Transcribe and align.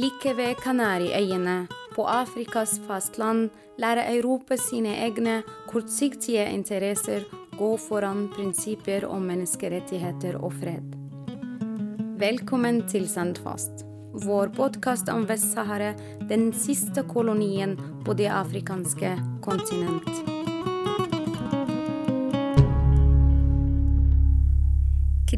Like 0.00 0.32
ved 0.32 0.54
Kanariøyene, 0.62 1.66
på 1.92 2.04
Afrikas 2.08 2.78
fastland, 2.86 3.50
lærer 3.76 4.06
Europa 4.14 4.56
sine 4.56 4.94
egne 5.04 5.42
kortsiktige 5.68 6.46
interesser 6.54 7.26
gå 7.58 7.68
foran 7.76 8.30
prinsipper 8.32 9.04
om 9.10 9.28
menneskerettigheter 9.28 10.40
og 10.40 10.56
fred. 10.62 10.96
Velkommen 12.22 12.80
til 12.88 13.08
Sandfast, 13.12 13.84
vår 14.24 14.54
podkast 14.56 15.12
om 15.12 15.28
Vest-Sahara, 15.28 15.92
den 16.32 16.52
siste 16.56 17.04
kolonien 17.04 17.76
på 18.06 18.16
det 18.16 18.32
afrikanske 18.32 19.18
kontinent. 19.44 20.39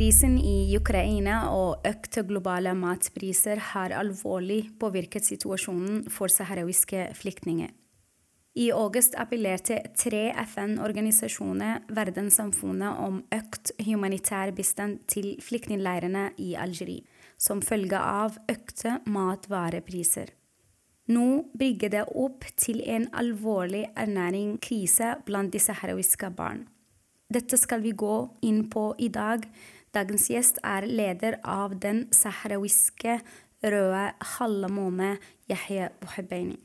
Krisen 0.02 0.32
i 0.34 0.74
Ukraina 0.74 1.36
og 1.54 1.84
økte 1.86 2.24
globale 2.26 2.72
matpriser 2.74 3.60
har 3.68 3.92
alvorlig 3.94 4.72
påvirket 4.80 5.22
situasjonen 5.22 6.08
for 6.10 6.26
saharawiske 6.26 7.04
flyktninger. 7.14 7.68
I 8.58 8.64
august 8.74 9.14
appellerte 9.14 9.76
tre 9.94 10.24
FN-organisasjoner 10.42 11.84
verdenssamfunnet 11.94 12.98
om 12.98 13.20
økt 13.30 13.70
humanitær 13.86 14.50
bistand 14.56 15.04
til 15.06 15.36
flyktningleirene 15.38 16.32
i 16.34 16.56
Algerie, 16.58 17.06
som 17.38 17.62
følge 17.62 18.00
av 18.02 18.40
økte 18.50 18.96
matvarepriser. 19.06 20.32
Nå 21.14 21.28
brygger 21.54 21.94
det 21.94 22.08
opp 22.10 22.48
til 22.58 22.82
en 22.90 23.06
alvorlig 23.14 23.84
ernæringskrise 23.94 25.20
blant 25.30 25.54
de 25.54 25.62
saharawiske 25.62 26.34
barn. 26.34 26.66
Dette 27.32 27.56
skal 27.56 27.86
vi 27.86 27.94
gå 27.94 28.16
inn 28.42 28.66
på 28.68 28.90
i 28.98 29.06
dag 29.14 29.46
Dagens 29.92 30.30
gjest 30.30 30.56
er 30.64 30.86
leder 30.88 31.34
av 31.44 31.74
den 31.76 32.06
sahrawiske 32.16 33.18
røde 33.60 34.04
halvmåne, 34.38 35.18
Yahia 35.50 35.90
Bouhabini. 36.00 36.56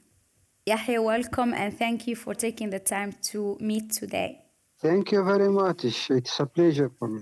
Yahya, 0.68 1.02
welcome 1.02 1.54
and 1.54 1.78
thank 1.78 2.08
you 2.08 2.16
for 2.16 2.34
taking 2.34 2.70
the 2.70 2.80
time 2.80 3.12
to 3.32 3.58
meet 3.60 3.92
today. 3.92 4.40
Thank 4.80 5.12
you 5.12 5.24
very 5.26 5.50
much. 5.50 5.84
It's 5.84 6.40
a 6.40 6.46
pleasure 6.46 6.90
for 6.98 7.10
me. 7.10 7.22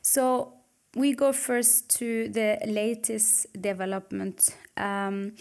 So, 0.00 0.54
we 0.96 1.12
go 1.12 1.32
first 1.32 1.90
to 1.98 2.28
the 2.30 2.58
latest 2.66 3.52
development. 3.60 4.56
Um, 4.78 5.34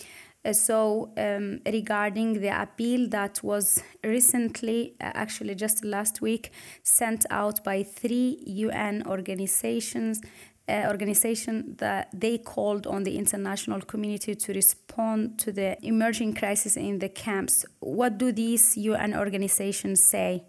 so, 0.53 1.11
um, 1.17 1.59
regarding 1.65 2.41
the 2.41 2.61
appeal 2.61 3.09
that 3.09 3.41
was 3.43 3.83
recently, 4.03 4.95
uh, 5.01 5.11
actually 5.13 5.55
just 5.55 5.83
last 5.83 6.21
week, 6.21 6.51
sent 6.83 7.25
out 7.29 7.63
by 7.63 7.83
three 7.83 8.41
UN 8.45 9.03
organizations, 9.07 10.21
uh, 10.69 10.85
organization 10.87 11.75
that 11.77 12.09
they 12.13 12.37
called 12.37 12.87
on 12.87 13.03
the 13.03 13.17
international 13.17 13.81
community 13.81 14.35
to 14.35 14.53
respond 14.53 15.39
to 15.39 15.51
the 15.51 15.77
emerging 15.85 16.33
crisis 16.33 16.77
in 16.77 16.99
the 16.99 17.09
camps. 17.09 17.65
What 17.79 18.17
do 18.17 18.31
these 18.31 18.77
UN 18.77 19.15
organizations 19.15 20.03
say? 20.03 20.43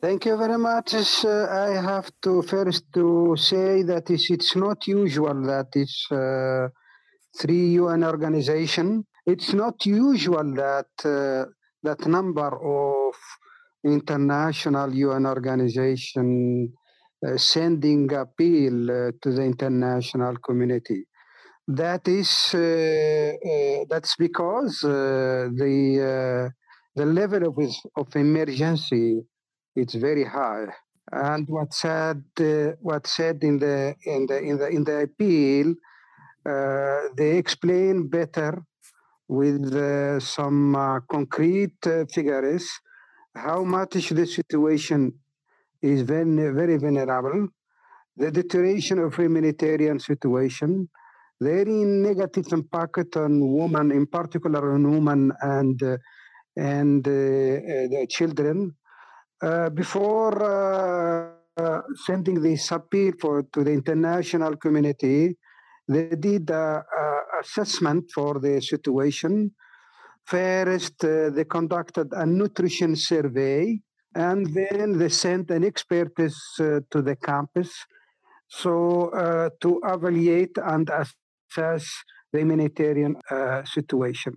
Thank 0.00 0.24
you 0.24 0.36
very 0.36 0.56
much. 0.56 0.94
Uh, 0.94 1.46
I 1.50 1.80
have 1.82 2.10
to 2.22 2.42
first 2.42 2.84
to 2.94 3.36
say 3.36 3.82
that 3.82 4.08
it's, 4.08 4.30
it's 4.30 4.56
not 4.56 4.86
usual 4.86 5.42
that 5.42 5.68
it's 5.74 6.10
uh, 6.10 6.68
three 7.38 7.72
UN 7.74 8.04
organizations 8.04 9.04
it's 9.26 9.52
not 9.52 9.86
usual 9.86 10.54
that 10.54 10.90
uh, 11.04 11.50
that 11.82 12.06
number 12.06 12.50
of 12.62 13.14
international 13.84 14.94
UN 14.94 15.26
organization 15.26 16.72
uh, 17.26 17.36
sending 17.36 18.12
appeal 18.12 18.90
uh, 18.90 19.12
to 19.22 19.32
the 19.32 19.42
international 19.42 20.36
community. 20.38 21.04
That 21.68 22.08
is 22.08 22.52
uh, 22.54 22.58
uh, 22.58 23.84
that's 23.88 24.16
because 24.16 24.82
uh, 24.84 25.48
the 25.54 26.50
the 26.96 27.06
level 27.06 27.46
of 27.48 27.58
of 27.96 28.16
emergency 28.16 29.22
it's 29.76 29.94
very 29.94 30.24
high. 30.24 30.66
And 31.12 31.46
what 31.48 31.72
said 31.74 32.24
what 32.80 33.06
said 33.06 33.42
in 33.42 33.58
the 33.58 33.94
in 34.04 34.26
the 34.26 34.38
in 34.38 34.58
the 34.58 34.68
in 34.68 34.84
the 34.84 35.02
appeal, 35.02 35.74
they 37.16 37.36
explain 37.36 38.08
better 38.08 38.64
with 39.30 39.72
uh, 39.76 40.18
some 40.18 40.74
uh, 40.74 40.98
concrete 41.08 41.86
uh, 41.86 42.04
figures 42.12 42.66
how 43.36 43.62
much 43.62 44.08
the 44.08 44.26
situation 44.26 45.14
is 45.80 46.02
very, 46.02 46.50
very 46.50 46.76
vulnerable, 46.78 47.46
the 48.16 48.32
deterioration 48.32 48.98
of 48.98 49.14
humanitarian 49.14 50.00
situation, 50.00 50.88
very 51.40 51.84
negative 51.84 52.46
impact 52.50 53.16
on 53.16 53.40
women, 53.54 53.92
in 53.92 54.04
particular 54.08 54.74
on 54.74 54.90
women 54.90 55.30
and 55.40 55.80
uh, 55.80 55.96
and 56.56 57.06
uh, 57.06 57.10
uh, 57.10 57.86
the 57.92 58.06
children. 58.10 58.74
before 59.74 60.36
sending 62.06 62.42
this 62.42 62.72
appeal 62.72 63.12
for, 63.20 63.44
to 63.52 63.62
the 63.64 63.70
international 63.70 64.56
community, 64.56 65.36
they 65.92 66.16
did 66.16 66.50
a, 66.50 66.84
assessment 67.42 68.04
for 68.14 68.38
the 68.38 68.60
situation. 68.60 69.52
First, 70.24 71.04
uh, 71.04 71.30
they 71.30 71.44
conducted 71.44 72.08
a 72.12 72.26
nutrition 72.26 72.94
survey, 72.94 73.80
and 74.14 74.46
then 74.54 74.98
they 74.98 75.08
sent 75.08 75.50
an 75.50 75.64
expert 75.64 76.12
uh, 76.18 76.28
to 76.90 77.02
the 77.02 77.16
campus 77.16 77.70
so 78.50 79.08
uh, 79.10 79.48
to 79.60 79.80
evaluate 79.84 80.58
and 80.58 80.90
assess 80.90 81.86
the 82.32 82.40
humanitarian 82.40 83.16
uh, 83.30 83.64
situation. 83.64 84.34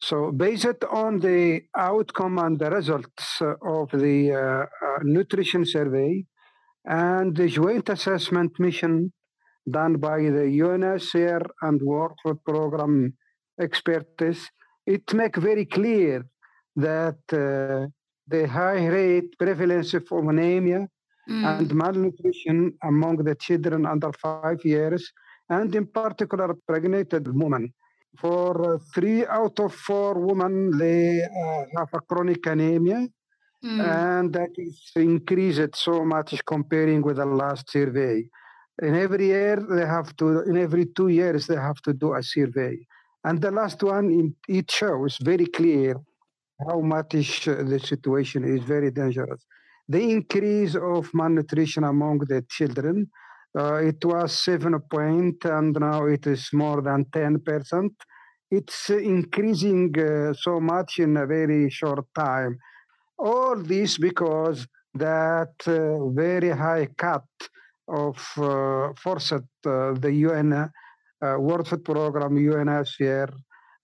So, 0.00 0.32
based 0.32 0.84
on 0.90 1.20
the 1.20 1.62
outcome 1.76 2.38
and 2.38 2.58
the 2.58 2.70
results 2.70 3.40
of 3.40 3.90
the 3.92 4.32
uh, 4.32 4.38
uh, 4.38 4.98
nutrition 5.02 5.64
survey 5.64 6.24
and 6.84 7.36
the 7.36 7.48
joint 7.48 7.88
assessment 7.88 8.58
mission 8.58 9.12
done 9.68 9.96
by 9.96 10.18
the 10.18 10.46
UNHCR 10.60 11.44
and 11.62 11.80
World 11.80 12.18
Food 12.22 12.44
Program 12.44 13.14
experts, 13.60 14.50
it 14.86 15.12
make 15.14 15.36
very 15.36 15.66
clear 15.66 16.24
that 16.76 17.18
uh, 17.32 17.86
the 18.26 18.48
high 18.48 18.86
rate 18.86 19.38
prevalence 19.38 19.94
of 19.94 20.04
anemia 20.10 20.88
mm. 21.28 21.44
and 21.44 21.74
malnutrition 21.74 22.72
among 22.82 23.16
the 23.16 23.34
children 23.34 23.86
under 23.86 24.12
five 24.12 24.64
years, 24.64 25.12
and 25.48 25.74
in 25.74 25.86
particular 25.86 26.54
pregnant 26.66 27.12
women. 27.28 27.72
For 28.18 28.74
uh, 28.74 28.78
three 28.94 29.26
out 29.26 29.58
of 29.60 29.74
four 29.74 30.14
women, 30.14 30.76
they 30.76 31.22
uh, 31.22 31.64
have 31.78 31.88
a 31.94 32.00
chronic 32.00 32.44
anemia, 32.46 33.08
mm. 33.64 33.80
and 33.80 34.32
that 34.32 34.50
is 34.56 34.90
increased 34.96 35.76
so 35.76 36.04
much 36.04 36.34
comparing 36.44 37.02
with 37.02 37.16
the 37.16 37.26
last 37.26 37.70
survey 37.70 38.24
in 38.80 38.94
every 38.94 39.26
year 39.26 39.56
they 39.56 39.86
have 39.86 40.16
to 40.16 40.42
in 40.42 40.56
every 40.56 40.86
two 40.86 41.08
years 41.08 41.46
they 41.46 41.56
have 41.56 41.80
to 41.82 41.92
do 41.92 42.14
a 42.14 42.22
survey. 42.22 42.78
And 43.24 43.40
the 43.40 43.50
last 43.50 43.82
one 43.82 44.34
it 44.48 44.70
shows 44.70 45.18
very 45.20 45.46
clear 45.46 45.96
how 46.68 46.80
much 46.80 47.48
uh, 47.48 47.62
the 47.62 47.78
situation 47.78 48.44
is 48.44 48.64
very 48.64 48.90
dangerous. 48.90 49.44
The 49.88 50.02
increase 50.10 50.74
of 50.74 51.10
malnutrition 51.12 51.84
among 51.84 52.18
the 52.20 52.44
children 52.48 53.10
uh, 53.58 53.74
it 53.74 54.02
was 54.04 54.32
7 54.44 54.80
point 54.90 55.44
and 55.44 55.76
now 55.78 56.06
it 56.06 56.26
is 56.26 56.48
more 56.52 56.80
than 56.80 57.04
10 57.12 57.40
percent. 57.40 57.92
It's 58.50 58.90
increasing 58.90 59.94
uh, 59.98 60.32
so 60.34 60.60
much 60.60 60.98
in 60.98 61.16
a 61.16 61.26
very 61.26 61.68
short 61.70 62.06
time. 62.14 62.58
All 63.18 63.56
this 63.56 63.98
because 63.98 64.66
that 64.94 65.54
uh, 65.66 66.08
very 66.10 66.50
high 66.50 66.88
cut 66.96 67.24
of 67.92 68.16
uh, 68.38 68.92
forced 68.96 69.32
uh, 69.32 69.92
the 70.04 70.12
UN 70.28 70.52
uh, 70.52 70.68
World 71.38 71.68
Food 71.68 71.84
Program, 71.84 72.32
UNHCR, 72.36 73.30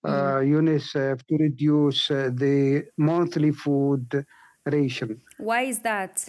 mm. 0.04 0.48
UNICEF 0.56 1.26
to 1.26 1.36
reduce 1.36 2.08
the 2.08 2.84
monthly 2.96 3.52
food 3.52 4.24
ration. 4.64 5.20
Why 5.36 5.62
is 5.62 5.78
that? 5.80 6.28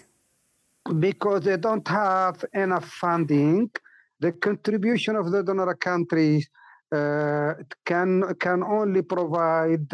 Because 1.00 1.44
they 1.44 1.58
don't 1.58 1.88
have 1.88 2.44
enough 2.54 2.86
funding. 2.86 3.72
The 4.20 4.34
contribution 4.34 5.16
of 5.16 5.32
the 5.32 5.44
donor 5.44 5.76
countries 5.76 6.50
uh, 6.92 7.54
can 7.86 8.34
can 8.40 8.64
only 8.64 9.04
provide 9.04 9.94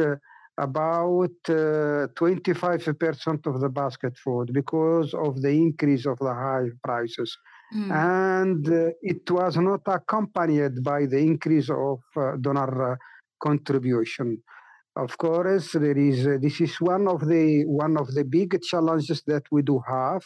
about 0.58 1.36
uh, 1.50 2.08
25% 2.16 3.46
of 3.46 3.60
the 3.60 3.70
basket 3.70 4.18
food 4.18 4.54
because 4.54 5.14
of 5.14 5.42
the 5.42 5.50
increase 5.50 6.06
of 6.06 6.18
the 6.20 6.34
high 6.34 6.70
prices. 6.84 7.38
Mm. 7.74 7.92
And 7.92 8.68
uh, 8.70 8.92
it 9.02 9.30
was 9.30 9.58
not 9.58 9.82
accompanied 9.88 10.84
by 10.84 11.06
the 11.06 11.18
increase 11.18 11.70
of 11.70 12.00
uh, 12.16 12.38
donor 12.40 12.94
uh, 12.94 12.96
contribution. 13.42 14.42
Of 14.96 15.18
course, 15.18 15.74
there 15.74 15.98
is 15.98 16.26
uh, 16.26 16.38
this 16.42 16.62
is 16.62 16.80
one 16.80 17.08
of 17.08 17.28
the 17.28 17.66
one 17.66 17.98
of 17.98 18.14
the 18.14 18.24
big 18.24 18.62
challenges 18.62 19.24
that 19.28 19.44
we 19.52 19.62
do 19.62 19.82
have. 19.88 20.24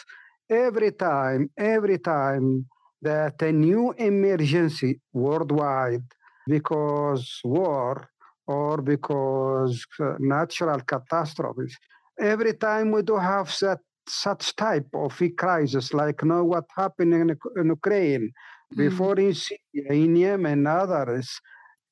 Every 0.49 0.91
time, 0.91 1.49
every 1.57 1.99
time 1.99 2.65
that 3.01 3.41
a 3.41 3.51
new 3.51 3.93
emergency 3.97 4.99
worldwide 5.13 6.03
because 6.47 7.39
war 7.43 8.09
or 8.47 8.81
because 8.81 9.85
uh, 9.99 10.15
natural 10.19 10.79
catastrophes. 10.81 11.77
Every 12.19 12.53
time 12.55 12.91
we 12.91 13.03
do 13.03 13.15
have 13.17 13.55
that 13.61 13.79
such 14.09 14.55
type 14.55 14.87
of 14.93 15.21
crisis, 15.37 15.93
like 15.93 16.23
know 16.23 16.43
what 16.43 16.65
happened 16.75 17.13
in, 17.13 17.37
in 17.57 17.67
Ukraine, 17.67 18.31
mm. 18.73 18.77
before 18.77 19.19
in 19.19 19.33
Syria, 19.33 19.91
in 19.91 20.15
Yemen, 20.15 20.59
and 20.59 20.67
others, 20.67 21.39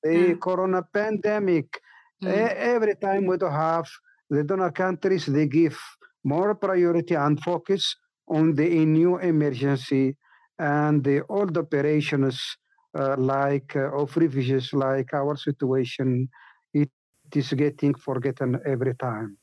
the 0.03 0.09
mm. 0.09 0.39
corona 0.39 0.83
pandemic, 0.83 1.79
mm. 2.23 2.29
every 2.29 2.95
time 2.95 3.25
we 3.25 3.37
do 3.37 3.45
have 3.45 3.87
the 4.29 4.43
donor 4.43 4.71
countries, 4.71 5.25
they 5.25 5.47
give 5.47 5.77
more 6.23 6.55
priority 6.55 7.15
and 7.15 7.41
focus 7.41 7.95
on 8.27 8.55
the 8.55 8.85
new 8.85 9.17
emergency 9.19 10.15
and 10.59 11.03
the 11.03 11.23
old 11.29 11.57
operations 11.57 12.57
uh, 12.97 13.15
like 13.17 13.75
uh, 13.75 13.91
of 13.95 14.15
refugees, 14.17 14.73
like 14.73 15.13
our 15.13 15.37
situation 15.37 16.27
it 16.73 16.89
is 17.35 17.53
getting 17.53 17.93
forgotten 17.93 18.59
every 18.65 18.95
time. 18.95 19.37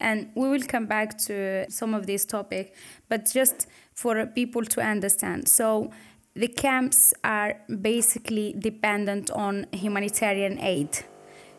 And 0.00 0.30
we 0.34 0.48
will 0.48 0.62
come 0.62 0.86
back 0.86 1.18
to 1.26 1.66
some 1.70 1.94
of 1.94 2.06
these 2.06 2.24
topics, 2.24 2.70
but 3.08 3.30
just 3.32 3.66
for 3.94 4.26
people 4.26 4.64
to 4.64 4.80
understand. 4.80 5.48
So, 5.48 5.90
the 6.34 6.48
camps 6.48 7.14
are 7.24 7.54
basically 7.80 8.54
dependent 8.58 9.30
on 9.30 9.66
humanitarian 9.72 10.58
aid. 10.60 10.90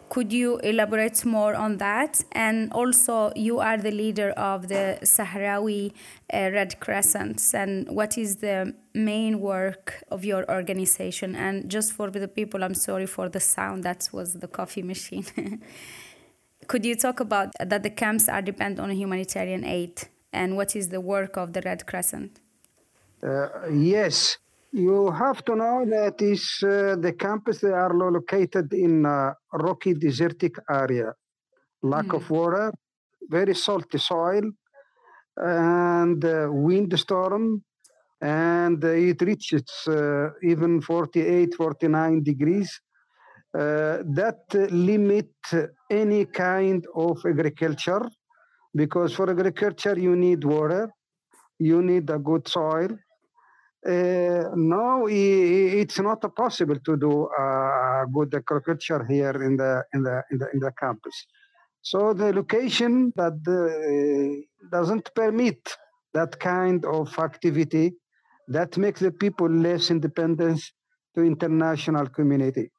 Could 0.10 0.32
you 0.32 0.58
elaborate 0.60 1.26
more 1.26 1.54
on 1.56 1.78
that? 1.78 2.24
And 2.32 2.72
also, 2.72 3.34
you 3.36 3.60
are 3.60 3.78
the 3.78 3.92
leader 3.92 4.30
of 4.32 4.70
the 4.70 5.00
Sahrawi 5.02 5.92
uh, 6.32 6.52
Red 6.54 6.80
Crescents. 6.80 7.54
And 7.54 7.90
what 7.90 8.18
is 8.18 8.38
the 8.38 8.74
main 8.94 9.42
work 9.42 10.04
of 10.10 10.24
your 10.24 10.50
organization? 10.50 11.36
And 11.36 11.70
just 11.70 11.92
for 11.92 12.10
the 12.10 12.28
people, 12.28 12.64
I'm 12.64 12.76
sorry 12.76 13.06
for 13.06 13.28
the 13.28 13.42
sound, 13.42 13.84
that 13.84 14.08
was 14.14 14.36
the 14.36 14.48
coffee 14.48 14.84
machine. 14.84 15.26
Could 16.66 16.86
you 16.86 16.96
talk 16.96 17.20
about 17.20 17.54
that 17.60 17.84
the 17.84 17.90
camps 17.90 18.28
are 18.28 18.42
dependent 18.42 18.80
on 18.80 18.90
humanitarian 18.90 19.64
aid? 19.64 20.08
And 20.34 20.58
what 20.58 20.76
is 20.76 20.90
the 20.90 21.00
work 21.00 21.38
of 21.38 21.54
the 21.54 21.62
Red 21.62 21.86
Crescent? 21.86 22.40
Uh, 23.24 23.70
yes. 23.72 24.38
You 24.72 25.12
have 25.12 25.46
to 25.46 25.56
know 25.56 25.86
that 25.90 26.22
is 26.22 26.60
uh, 26.62 26.98
the 27.00 27.14
camps 27.18 27.62
they 27.62 27.72
are 27.72 27.94
located 27.94 28.74
in 28.74 29.06
a 29.06 29.34
rocky 29.54 29.94
desertic 29.94 30.56
area, 30.70 31.14
lack 31.82 32.08
mm. 32.08 32.18
of 32.18 32.30
water, 32.30 32.74
very 33.30 33.56
salty 33.56 33.98
soil, 33.98 34.52
and 35.38 36.24
uh, 36.24 36.48
windstorm, 36.52 37.64
and 38.22 38.84
it 38.84 39.22
reaches 39.22 39.64
uh, 39.88 40.30
even 40.44 40.82
48, 40.82 41.54
49 41.56 42.24
degrees. 42.24 42.82
Uh, 43.54 44.04
that 44.14 44.44
limit 44.72 45.32
any 45.90 46.26
kind 46.26 46.86
of 46.96 47.18
agriculture 47.26 48.06
because 48.76 49.14
for 49.14 49.30
agriculture 49.30 49.98
you 49.98 50.16
need 50.16 50.44
water, 50.44 50.90
you 51.58 51.82
need 51.82 52.10
a 52.10 52.20
good 52.20 52.48
soil, 52.48 52.90
uh, 53.88 54.50
no, 54.56 55.08
it's 55.10 56.00
not 56.00 56.36
possible 56.36 56.78
to 56.84 56.98
do 56.98 57.28
uh, 57.28 58.06
good 58.06 58.34
agriculture 58.36 59.06
here 59.08 59.42
in 59.44 59.56
the 59.56 59.84
in 59.94 60.04
the 60.04 60.24
in 60.32 60.38
the 60.40 60.48
in 60.54 60.60
the 60.60 60.72
campus. 60.78 61.26
So 61.82 62.14
the 62.14 62.34
location 62.34 63.14
that 63.16 63.38
uh, 63.48 64.68
doesn't 64.70 65.10
permit 65.16 65.78
that 66.14 66.38
kind 66.40 66.84
of 66.86 67.18
activity 67.18 67.94
that 68.50 68.78
makes 68.78 69.00
the 69.00 69.12
people 69.12 69.50
less 69.50 69.90
independent 69.90 70.60
to 71.16 71.22
international 71.22 72.08
community. 72.08 72.72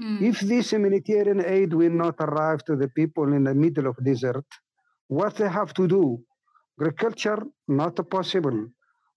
Mm. 0.00 0.22
If 0.22 0.40
this 0.40 0.70
humanitarian 0.70 1.44
aid 1.44 1.74
will 1.74 1.92
not 1.92 2.16
arrive 2.20 2.64
to 2.64 2.76
the 2.76 2.88
people 2.88 3.32
in 3.32 3.44
the 3.44 3.54
middle 3.54 3.86
of 3.86 3.96
desert, 4.02 4.46
what 5.08 5.36
they 5.36 5.48
have 5.48 5.74
to 5.74 5.86
do? 5.86 6.18
Agriculture 6.80 7.42
not 7.68 7.96
possible 8.08 8.68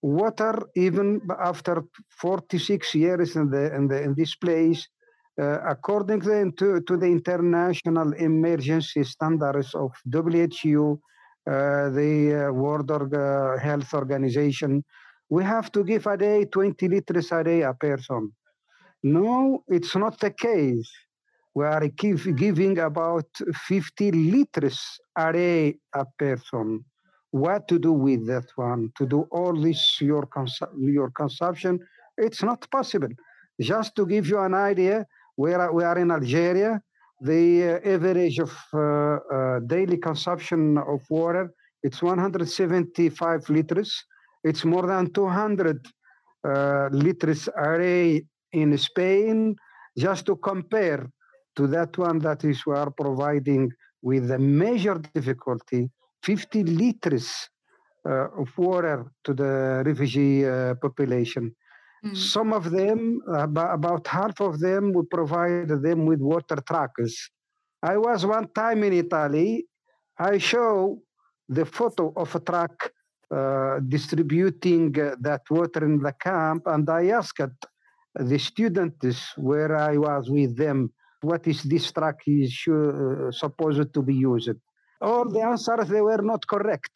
water 0.03 0.67
even 0.75 1.21
after 1.39 1.81
46 2.09 2.93
years 2.95 3.35
in, 3.37 3.49
the, 3.49 3.73
in, 3.73 3.87
the, 3.87 4.03
in 4.03 4.13
this 4.15 4.35
place 4.35 4.87
uh, 5.41 5.59
according 5.67 6.21
to, 6.21 6.81
to 6.81 6.97
the 6.97 7.05
international 7.07 8.13
emergency 8.13 9.03
standards 9.03 9.73
of 9.73 9.91
WHO, 10.11 10.99
uh, 11.49 11.89
the 11.89 12.47
uh, 12.49 12.53
World 12.53 12.91
Org- 12.91 13.59
Health 13.59 13.93
Organization, 13.95 14.83
we 15.29 15.43
have 15.43 15.71
to 15.71 15.83
give 15.83 16.05
a 16.05 16.17
day 16.17 16.45
20 16.45 16.87
liters 16.87 17.31
a 17.31 17.43
day 17.43 17.61
a 17.61 17.73
person. 17.73 18.31
No, 19.03 19.63
it's 19.67 19.95
not 19.95 20.19
the 20.19 20.31
case. 20.31 20.89
We 21.55 21.65
are 21.65 21.87
give, 21.87 22.35
giving 22.35 22.79
about 22.79 23.27
50 23.67 24.11
liters 24.11 24.79
a 25.17 25.31
day 25.33 25.77
a 25.93 26.05
person. 26.17 26.83
What 27.31 27.67
to 27.67 27.79
do 27.79 27.93
with 27.93 28.27
that 28.27 28.45
one? 28.55 28.91
To 28.97 29.05
do 29.05 29.27
all 29.31 29.53
this 29.59 29.97
your 30.01 30.25
cons- 30.25 30.59
your 30.79 31.11
consumption? 31.11 31.79
It's 32.17 32.43
not 32.43 32.69
possible. 32.71 33.09
Just 33.59 33.95
to 33.95 34.05
give 34.05 34.27
you 34.27 34.39
an 34.39 34.53
idea 34.53 35.05
we 35.37 35.53
are, 35.53 35.73
we 35.73 35.83
are 35.83 35.97
in 35.97 36.11
algeria. 36.11 36.81
The 37.21 37.81
uh, 37.83 37.89
average 37.89 38.39
of 38.39 38.53
uh, 38.73 38.79
uh, 38.79 39.59
daily 39.61 39.97
consumption 39.97 40.77
of 40.77 41.01
water 41.09 41.53
it's 41.83 42.01
175 42.01 43.49
liters. 43.49 44.05
It's 44.43 44.63
more 44.63 44.87
than 44.87 45.11
200 45.11 45.85
uh, 46.47 46.89
liters 46.91 47.49
a 47.57 47.77
day 47.77 48.23
in 48.53 48.77
spain 48.77 49.55
just 49.97 50.25
to 50.25 50.35
compare 50.37 51.09
to 51.55 51.67
that 51.67 51.97
one 51.97 52.19
that 52.19 52.43
is 52.43 52.65
we 52.65 52.73
are 52.73 52.91
providing 52.91 53.71
with 54.01 54.31
a 54.31 54.39
major 54.39 54.95
difficulty 55.13 55.89
50 56.23 56.63
liters 56.63 57.49
uh, 58.05 58.27
of 58.41 58.49
water 58.57 59.11
to 59.23 59.33
the 59.33 59.83
refugee 59.85 60.45
uh, 60.45 60.75
population. 60.75 61.55
Mm. 62.05 62.17
Some 62.17 62.53
of 62.53 62.71
them, 62.71 63.21
about 63.27 64.07
half 64.07 64.41
of 64.41 64.59
them, 64.59 64.91
we 64.91 65.03
provide 65.09 65.69
them 65.69 66.05
with 66.05 66.19
water 66.19 66.57
trucks. 66.67 67.29
I 67.81 67.97
was 67.97 68.25
one 68.25 68.47
time 68.53 68.83
in 68.83 68.93
Italy. 68.93 69.65
I 70.17 70.37
show 70.37 71.01
the 71.47 71.65
photo 71.65 72.13
of 72.15 72.33
a 72.35 72.39
truck 72.39 72.91
uh, 73.31 73.79
distributing 73.87 74.99
uh, 74.99 75.15
that 75.21 75.41
water 75.49 75.83
in 75.85 75.99
the 75.99 76.13
camp, 76.13 76.63
and 76.67 76.89
I 76.89 77.07
asked 77.07 77.41
the 78.15 78.37
students 78.37 79.33
where 79.37 79.75
I 79.77 79.97
was 79.97 80.29
with 80.29 80.55
them, 80.55 80.91
what 81.21 81.47
is 81.47 81.63
this 81.63 81.91
truck 81.91 82.19
is 82.27 82.53
uh, 82.67 83.31
supposed 83.31 83.93
to 83.93 84.01
be 84.01 84.15
used? 84.15 84.55
all 85.03 85.25
the 85.29 85.41
answers 85.41 85.89
they 85.89 86.01
were 86.01 86.21
not 86.21 86.47
correct. 86.47 86.95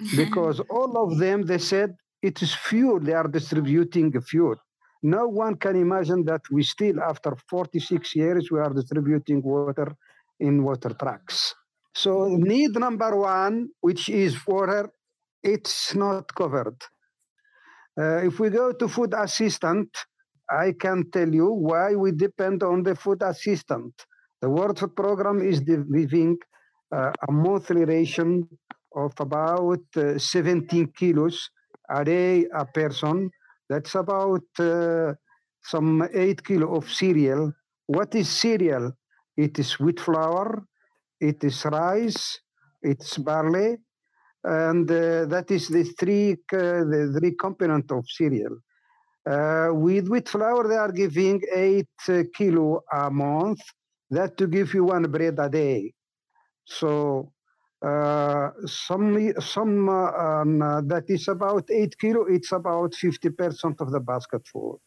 Because 0.16 0.60
all 0.70 0.92
of 1.04 1.18
them 1.18 1.42
they 1.42 1.58
said 1.58 1.94
it 2.22 2.42
is 2.42 2.52
fuel 2.54 2.98
they 2.98 3.12
are 3.12 3.28
distributing 3.28 4.10
fuel. 4.20 4.56
No 5.02 5.28
one 5.28 5.56
can 5.56 5.76
imagine 5.76 6.24
that 6.24 6.42
we 6.50 6.62
still 6.62 7.00
after 7.00 7.36
46 7.48 8.16
years 8.16 8.50
we 8.50 8.58
are 8.58 8.72
distributing 8.72 9.42
water 9.42 9.94
in 10.40 10.64
water 10.64 10.92
trucks. 10.94 11.54
So 11.94 12.28
need 12.28 12.72
number 12.74 13.14
one 13.16 13.68
which 13.80 14.08
is 14.08 14.34
water 14.46 14.90
it's 15.42 15.94
not 15.94 16.34
covered. 16.34 16.78
Uh, 17.96 18.26
if 18.28 18.40
we 18.40 18.48
go 18.50 18.72
to 18.72 18.88
food 18.88 19.14
assistant 19.16 19.90
i 20.62 20.72
can 20.84 20.98
tell 21.10 21.32
you 21.40 21.48
why 21.68 21.94
we 21.94 22.10
depend 22.12 22.62
on 22.62 22.82
the 22.82 22.94
food 22.94 23.20
assistant 23.22 23.94
the 24.42 24.50
world 24.50 24.78
food 24.78 24.94
program 24.96 25.38
is 25.40 25.60
giving 25.60 26.36
uh, 26.94 27.10
a 27.28 27.32
monthly 27.32 27.84
ration 27.84 28.46
of 28.94 29.12
about 29.18 29.82
uh, 29.96 30.18
17 30.18 30.92
kilos 30.96 31.50
a 31.90 32.04
day 32.04 32.46
a 32.54 32.64
person. 32.64 33.30
That's 33.68 33.94
about 33.94 34.44
uh, 34.58 35.14
some 35.62 36.06
8 36.12 36.44
kilo 36.44 36.76
of 36.76 36.90
cereal. 36.90 37.52
What 37.86 38.14
is 38.14 38.28
cereal? 38.28 38.92
It 39.36 39.58
is 39.58 39.78
wheat 39.80 40.00
flour, 40.00 40.64
it 41.20 41.42
is 41.42 41.64
rice, 41.64 42.40
it's 42.82 43.18
barley, 43.18 43.76
and 44.44 44.88
uh, 44.90 45.24
that 45.26 45.50
is 45.50 45.68
the 45.68 45.84
three 45.98 46.32
uh, 46.52 46.84
the 46.92 47.16
three 47.18 47.34
component 47.34 47.90
of 47.90 48.04
cereal. 48.08 48.58
Uh, 49.26 49.68
with 49.72 50.08
wheat 50.08 50.28
flour, 50.28 50.68
they 50.68 50.76
are 50.76 50.92
giving 50.92 51.40
eight 51.54 51.88
kilo 52.36 52.82
a 52.92 53.10
month. 53.10 53.60
That 54.10 54.36
to 54.36 54.46
give 54.46 54.74
you 54.74 54.84
one 54.84 55.10
bread 55.10 55.38
a 55.38 55.48
day. 55.48 55.94
So 56.64 57.32
uh, 57.84 58.50
some 58.66 59.32
some 59.40 59.88
uh, 59.88 60.12
um, 60.12 60.62
uh, 60.62 60.80
that 60.82 61.04
is 61.08 61.28
about 61.28 61.70
eight 61.70 61.96
kilo. 61.98 62.26
It's 62.26 62.52
about 62.52 62.94
fifty 62.94 63.30
percent 63.30 63.80
of 63.80 63.90
the 63.90 64.00
basket 64.00 64.46
food. 64.46 64.78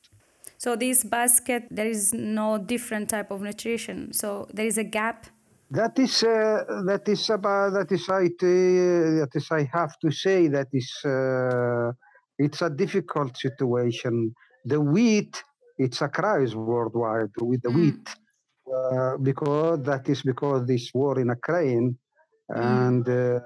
So 0.57 0.75
this 0.75 1.03
basket, 1.03 1.67
there 1.69 1.87
is 1.87 2.13
no 2.13 2.57
different 2.57 3.09
type 3.09 3.29
of 3.29 3.41
nutrition. 3.41 4.13
So 4.13 4.47
there 4.53 4.65
is 4.65 4.77
a 4.77 4.83
gap. 4.83 5.27
That 5.69 5.99
is 5.99 6.23
uh, 6.23 6.63
that 6.85 7.07
is 7.07 7.29
about 7.29 7.73
that 7.73 7.91
is 7.91 8.07
I 8.09 8.29
that 8.39 9.29
is 9.33 9.47
I 9.51 9.69
have 9.73 9.99
to 9.99 10.11
say 10.11 10.47
that 10.47 10.67
is 10.73 10.89
uh, 11.05 11.91
it's 12.37 12.61
a 12.61 12.69
difficult 12.69 13.37
situation. 13.37 14.33
The 14.65 14.79
wheat 14.81 15.43
it's 15.77 16.01
a 16.01 16.09
crisis 16.09 16.55
worldwide 16.55 17.29
with 17.41 17.61
the 17.61 17.69
mm. 17.69 17.75
wheat, 17.75 18.09
uh, 18.73 19.17
because 19.17 19.83
that 19.83 20.09
is 20.09 20.21
because 20.23 20.65
this 20.65 20.89
war 20.93 21.19
in 21.19 21.27
Ukraine, 21.27 21.97
mm. 22.51 22.59
and 22.59 23.07
uh, 23.07 23.39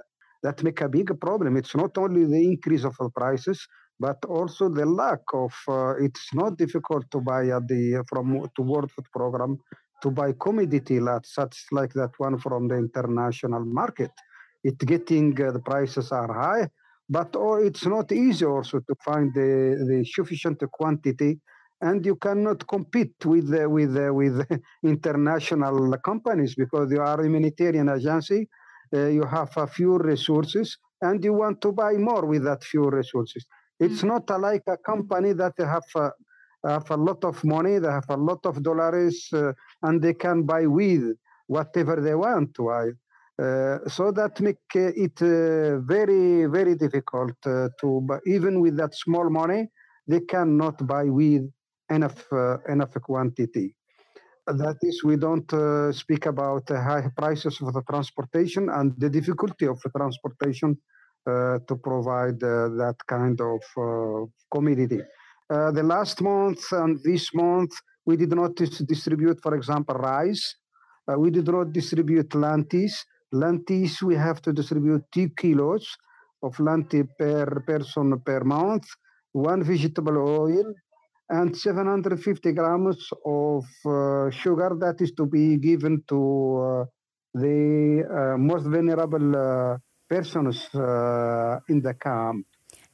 that 0.44 0.64
make 0.64 0.82
a 0.82 0.90
big 0.90 1.10
problem. 1.20 1.58
It's 1.58 1.76
not 1.76 1.98
only 1.98 2.26
the 2.26 2.44
increase 2.44 2.86
of 2.86 2.96
the 2.98 3.10
prices, 3.10 3.68
but 4.00 4.24
also 4.26 4.70
the 4.70 4.86
lack 4.86 5.24
of. 5.34 5.54
Uh, 5.68 5.96
it's 6.00 6.34
not 6.34 6.58
difficult 6.58 7.06
to 7.12 7.20
buy 7.20 7.50
at 7.50 7.68
the 7.68 8.04
from 8.10 8.28
to 8.56 8.62
World 8.62 8.92
Food 8.92 9.08
Program 9.14 9.58
to 10.02 10.10
buy 10.10 10.34
commodity 10.40 11.00
like 11.00 11.26
such 11.26 11.66
like 11.72 11.94
that 11.94 12.12
one 12.18 12.38
from 12.40 12.68
the 12.68 12.76
international 12.76 13.64
market. 13.66 14.12
It 14.64 14.78
getting 14.80 15.40
uh, 15.42 15.52
the 15.52 15.60
prices 15.60 16.12
are 16.12 16.34
high, 16.34 16.70
but 17.12 17.36
oh, 17.36 17.56
it's 17.56 17.86
not 17.86 18.12
easy 18.12 18.46
also 18.46 18.80
to 18.80 18.96
find 19.04 19.34
the, 19.34 19.52
the 19.90 20.06
sufficient 20.06 20.60
quantity. 20.72 21.40
And 21.82 22.06
you 22.06 22.16
cannot 22.16 22.66
compete 22.68 23.26
with 23.26 23.52
uh, 23.54 23.70
with 23.70 23.98
uh, 23.98 24.14
with 24.14 24.36
international 24.84 25.98
companies 25.98 26.56
because 26.56 26.92
you 26.92 27.02
are 27.02 27.20
a 27.20 27.26
humanitarian 27.26 27.90
agency 27.90 28.48
uh, 28.94 29.08
you 29.08 29.26
have 29.26 29.52
a 29.58 29.68
few 29.68 29.98
resources 29.98 30.78
and 31.02 31.24
you 31.24 31.34
want 31.34 31.62
to 31.62 31.72
buy 31.72 31.94
more 31.94 32.26
with 32.26 32.44
that 32.44 32.64
few 32.64 32.90
resources. 32.90 33.46
It's 33.80 34.02
mm. 34.02 34.10
not 34.10 34.30
like 34.40 34.64
a 34.68 34.78
company 34.78 35.34
that 35.34 35.54
have 35.58 35.84
a, 35.96 36.12
have 36.68 36.90
a 36.92 36.98
lot 36.98 37.24
of 37.24 37.44
money 37.44 37.80
they 37.80 37.88
have 37.88 38.10
a 38.10 38.18
lot 38.18 38.46
of 38.46 38.62
dollars 38.62 39.28
uh, 39.34 39.54
and 39.84 40.02
they 40.02 40.14
can 40.14 40.44
buy 40.44 40.66
with 40.68 41.16
whatever 41.48 42.00
they 42.02 42.16
want. 42.16 42.52
Uh, 42.60 42.92
so 43.88 44.12
that 44.12 44.40
make 44.40 44.58
it 44.76 45.20
uh, 45.22 45.80
very 45.80 46.46
very 46.46 46.76
difficult 46.76 47.36
uh, 47.48 47.70
to 47.80 48.02
buy. 48.02 48.20
even 48.28 48.62
with 48.62 48.78
that 48.78 48.94
small 48.94 49.30
money 49.30 49.68
they 50.08 50.20
cannot 50.20 50.86
buy 50.86 51.06
with 51.06 51.50
enough 51.90 52.28
enough 52.70 52.94
quantity. 53.02 53.76
That 54.46 54.78
is 54.82 55.04
we 55.04 55.18
don't 55.18 55.52
uh, 55.54 55.92
speak 55.92 56.26
about 56.26 56.70
uh, 56.70 56.82
high 56.82 57.08
prices 57.18 57.60
of 57.62 57.74
the 57.74 57.82
transportation 57.90 58.70
and 58.70 58.94
the 58.98 59.10
difficulty 59.10 59.66
of 59.66 59.80
transportation 59.96 60.78
uh, 61.26 61.60
to 61.68 61.76
provide 61.78 62.40
that 62.40 62.98
kind 63.08 63.40
of 63.42 63.62
commodity 64.52 65.02
the 65.50 65.84
last 65.84 66.22
month 66.22 66.72
and 66.72 67.00
this 67.04 67.34
month 67.34 67.72
we 68.06 68.18
did 68.18 68.34
not 68.36 68.56
distribute 68.56 69.40
for 69.42 69.56
example 69.56 69.96
rice. 69.96 70.56
We 71.18 71.30
did 71.32 71.48
not 71.48 71.74
distribute 71.74 72.34
lentils 72.36 73.04
lentils 73.32 74.02
we 74.02 74.16
have 74.16 74.42
to 74.42 74.54
distribute 74.54 75.04
two 75.12 75.30
kilos 75.30 75.98
of 76.44 76.60
lentils 76.60 77.08
per 77.18 77.64
person 77.66 78.20
per 78.26 78.44
month, 78.44 78.88
one 79.32 79.64
vegetable 79.64 80.18
oil, 80.18 80.74
and 81.30 81.56
750 81.56 82.52
grams 82.52 83.10
of 83.26 83.66
uh, 83.86 84.30
sugar 84.32 84.76
that 84.80 85.00
is 85.00 85.14
to 85.14 85.26
be 85.26 85.58
given 85.58 86.04
to 86.08 86.58
uh, 86.58 86.86
the 87.34 88.04
uh, 88.04 88.38
most 88.38 88.66
vulnerable 88.66 89.36
uh, 89.36 89.78
persons 90.10 90.68
uh, 90.76 91.60
in 91.70 91.82
the 91.82 91.94
camp. 91.94 92.46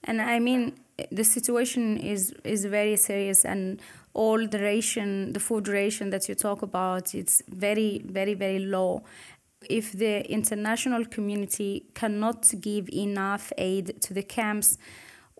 And 0.03 0.21
I 0.21 0.39
mean, 0.39 0.73
the 1.11 1.23
situation 1.23 1.97
is 1.97 2.33
is 2.43 2.65
very 2.65 2.95
serious, 2.95 3.43
and 3.45 3.81
all 4.13 4.47
the 4.47 4.59
ration, 4.59 5.33
the 5.33 5.39
food 5.39 5.67
ration 5.67 6.09
that 6.09 6.27
you 6.29 6.35
talk 6.35 6.61
about, 6.61 7.13
it's 7.13 7.43
very, 7.47 8.01
very, 8.05 8.33
very 8.33 8.59
low 8.59 9.03
if 9.69 9.91
the 9.91 10.29
international 10.31 11.05
community 11.05 11.85
cannot 11.93 12.45
give 12.59 12.89
enough 12.89 13.51
aid 13.57 14.01
to 14.01 14.13
the 14.13 14.23
camps, 14.23 14.77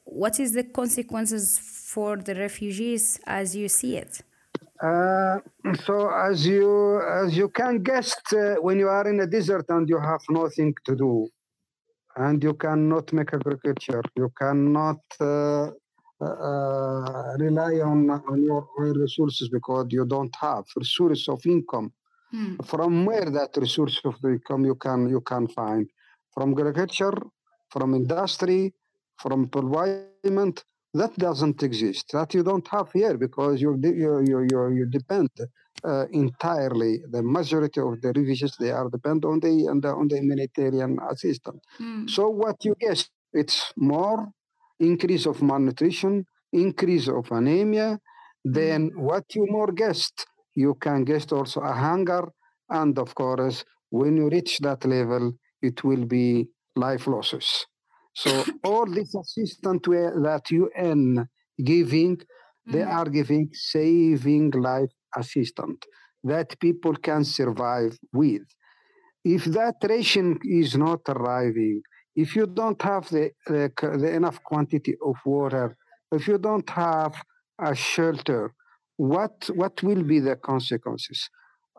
what 0.04 0.40
is 0.40 0.54
the 0.54 0.64
consequences 0.64 1.60
for 1.60 2.18
the 2.18 2.36
refugees 2.36 3.20
as 3.26 3.56
you 3.56 3.68
see 3.68 3.98
it? 3.98 4.22
Uh, 4.82 5.40
so 5.86 6.10
as 6.10 6.46
you 6.46 7.02
as 7.02 7.36
you 7.36 7.50
can 7.50 7.82
guess, 7.82 8.16
uh, 8.34 8.56
when 8.62 8.78
you 8.78 8.88
are 8.88 9.08
in 9.08 9.20
a 9.22 9.28
desert 9.28 9.66
and 9.70 9.90
you 9.90 10.00
have 10.00 10.22
nothing 10.30 10.74
to 10.86 10.96
do, 10.96 11.28
and 12.16 12.44
you 12.44 12.54
cannot 12.54 13.12
make 13.12 13.34
agriculture, 13.34 14.04
you 14.16 14.32
cannot 14.38 15.02
uh, 15.20 15.72
uh 16.22 17.38
rely 17.40 17.74
on 17.92 18.10
on 18.10 18.44
your 18.44 18.68
own 18.80 18.94
resources 19.00 19.50
because 19.50 19.88
you 19.90 20.06
don't 20.06 20.36
have 20.36 20.64
source 20.84 21.28
of 21.28 21.44
income 21.46 21.92
Hmm. 22.38 22.56
From 22.66 23.06
where 23.06 23.30
that 23.32 23.58
resource 23.58 24.00
of 24.06 24.16
the 24.22 24.30
income 24.38 24.64
you 24.66 24.76
can 24.76 25.10
you 25.10 25.22
can 25.22 25.48
find 25.48 25.90
from 26.34 26.52
agriculture, 26.52 27.18
from 27.74 27.96
industry, 27.96 28.74
from 29.22 29.44
employment. 29.46 30.64
That 30.94 31.14
doesn't 31.18 31.64
exist. 31.64 32.06
That 32.14 32.36
you 32.36 32.44
don't 32.44 32.68
have 32.68 32.90
here 32.92 33.18
because 33.18 33.60
you 33.60 33.72
you 33.82 34.46
you 34.52 34.60
you 34.78 34.86
depend 34.86 35.32
uh, 35.84 36.06
entirely. 36.12 36.94
The 37.10 37.24
majority 37.24 37.82
of 37.82 38.02
the 38.02 38.10
refugees 38.20 38.56
they 38.60 38.72
are 38.72 38.88
depend 38.90 39.26
on 39.26 39.40
the 39.40 39.54
on 39.72 39.82
the, 39.82 39.90
on 39.90 40.08
the 40.08 40.18
humanitarian 40.18 41.00
assistance. 41.10 41.62
Hmm. 41.80 42.08
So 42.08 42.30
what 42.30 42.64
you 42.64 42.76
guess? 42.80 43.10
It's 43.34 43.74
more 43.76 44.30
increase 44.80 45.26
of 45.26 45.42
malnutrition, 45.42 46.26
increase 46.54 47.08
of 47.08 47.32
anemia. 47.32 48.00
Then 48.44 48.90
hmm. 48.90 49.02
what 49.02 49.26
you 49.36 49.48
more 49.50 49.72
guessed? 49.72 50.28
You 50.58 50.74
can 50.86 51.04
get 51.04 51.32
also 51.32 51.60
a 51.62 51.72
hunger. 51.72 52.24
And 52.68 52.98
of 52.98 53.14
course, 53.14 53.64
when 53.92 54.18
you 54.18 54.28
reach 54.28 54.58
that 54.60 54.84
level, 54.86 55.34
it 55.62 55.84
will 55.84 56.06
be 56.06 56.48
life 56.76 57.06
losses. 57.06 57.68
So 58.14 58.30
all 58.64 58.88
this 58.88 59.14
assistance 59.14 59.84
that 59.86 60.44
UN 60.50 61.30
giving, 61.64 62.18
they 62.66 62.86
mm. 62.90 62.96
are 62.98 63.10
giving 63.20 63.50
saving 63.54 64.50
life 64.72 64.94
assistance 65.16 65.84
that 66.24 66.60
people 66.60 66.96
can 66.96 67.24
survive 67.24 67.96
with. 68.12 68.48
If 69.24 69.46
that 69.58 69.76
ration 69.84 70.40
is 70.44 70.76
not 70.76 71.02
arriving, 71.08 71.82
if 72.16 72.36
you 72.36 72.48
don't 72.48 72.82
have 72.82 73.08
the, 73.10 73.30
the, 73.46 73.72
the 74.04 74.12
enough 74.20 74.42
quantity 74.44 74.96
of 75.06 75.18
water, 75.24 75.78
if 76.12 76.28
you 76.28 76.40
don't 76.40 76.68
have 76.72 77.14
a 77.60 77.76
shelter, 77.76 78.54
what 78.98 79.50
what 79.56 79.82
will 79.84 80.04
be 80.04 80.20
the 80.20 80.36
consequences? 80.36 81.30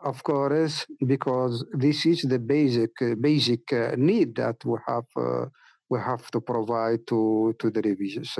Of 0.01 0.23
course, 0.23 0.85
because 1.05 1.65
this 1.73 2.05
is 2.05 2.21
the 2.21 2.39
basic 2.39 2.91
uh, 3.01 3.15
basic 3.19 3.71
uh, 3.73 3.95
need 3.97 4.35
that 4.35 4.63
we 4.65 4.77
have 4.87 5.05
uh, 5.17 5.45
we 5.89 5.99
have 5.99 6.31
to 6.31 6.39
provide 6.39 7.05
to 7.07 7.53
to 7.59 7.69
the 7.69 7.81
revisions. 7.81 8.31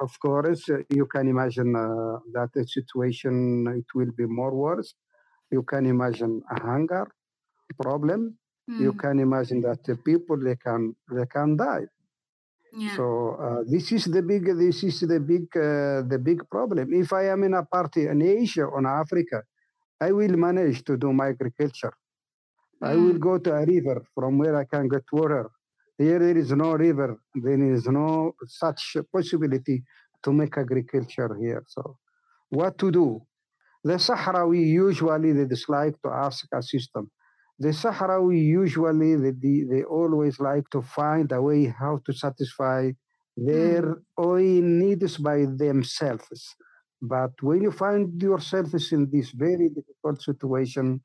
Of 0.00 0.18
course, 0.18 0.68
uh, 0.70 0.78
you 0.88 1.06
can 1.06 1.28
imagine 1.28 1.76
uh, 1.76 2.18
that 2.32 2.48
the 2.54 2.66
situation 2.66 3.66
it 3.76 3.84
will 3.94 4.12
be 4.16 4.24
more 4.24 4.54
worse. 4.54 4.94
You 5.52 5.62
can 5.62 5.84
imagine 5.84 6.42
a 6.50 6.60
hunger 6.60 7.06
problem. 7.78 8.38
Mm. 8.70 8.80
You 8.80 8.92
can 8.94 9.20
imagine 9.20 9.60
that 9.62 9.84
the 9.84 9.96
people 9.96 10.38
they 10.42 10.56
can 10.56 10.94
they 11.12 11.26
can 11.26 11.56
die 11.56 11.86
yeah. 12.76 12.96
So 12.96 13.36
uh, 13.40 13.64
this 13.66 13.92
is 13.92 14.04
the 14.04 14.22
big 14.22 14.46
this 14.46 14.82
is 14.84 15.00
the 15.00 15.20
big 15.20 15.46
uh, 15.56 16.02
the 16.08 16.20
big 16.22 16.48
problem. 16.50 16.92
If 16.92 17.12
I 17.12 17.28
am 17.28 17.44
in 17.44 17.54
a 17.54 17.64
party 17.64 18.06
in 18.06 18.22
Asia 18.22 18.64
or 18.64 18.78
in 18.78 18.86
Africa, 18.86 19.42
I 20.00 20.12
will 20.12 20.36
manage 20.36 20.84
to 20.84 20.96
do 20.96 21.12
my 21.12 21.28
agriculture. 21.28 21.92
Mm. 22.82 22.88
I 22.88 22.94
will 22.94 23.14
mm. 23.14 23.20
go 23.20 23.38
to 23.38 23.52
a 23.54 23.64
river 23.64 24.04
from 24.14 24.38
where 24.38 24.56
I 24.56 24.64
can 24.64 24.88
get 24.88 25.02
water. 25.12 25.50
Here 25.98 26.18
there 26.18 26.36
is 26.36 26.52
no 26.52 26.72
river. 26.72 27.18
There 27.34 27.72
is 27.74 27.86
no 27.86 28.32
such 28.46 28.96
possibility 29.12 29.82
to 30.22 30.32
make 30.32 30.56
agriculture 30.56 31.36
here. 31.40 31.62
So 31.66 31.98
what 32.50 32.78
to 32.78 32.90
do? 32.90 33.22
The 33.84 33.94
Sahrawi 33.94 34.66
usually 34.66 35.32
they 35.32 35.46
dislike 35.46 35.94
to 36.04 36.10
ask 36.10 36.46
assistance 36.52 37.10
the 37.60 37.68
Sahrawi 37.68 38.42
usually 38.42 39.16
they, 39.16 39.64
they 39.70 39.82
always 39.84 40.40
like 40.40 40.68
to 40.70 40.80
find 40.80 41.30
a 41.30 41.42
way 41.42 41.66
how 41.66 42.00
to 42.06 42.12
satisfy 42.12 42.90
their 43.36 43.82
mm. 43.82 44.02
oil 44.18 44.62
needs 44.62 45.18
by 45.18 45.44
themselves. 45.44 46.56
But 47.02 47.32
when 47.42 47.60
you 47.62 47.70
find 47.70 48.20
yourselves 48.20 48.92
in 48.92 49.10
this 49.10 49.30
very 49.30 49.68
difficult 49.68 50.22
situation, 50.22 51.02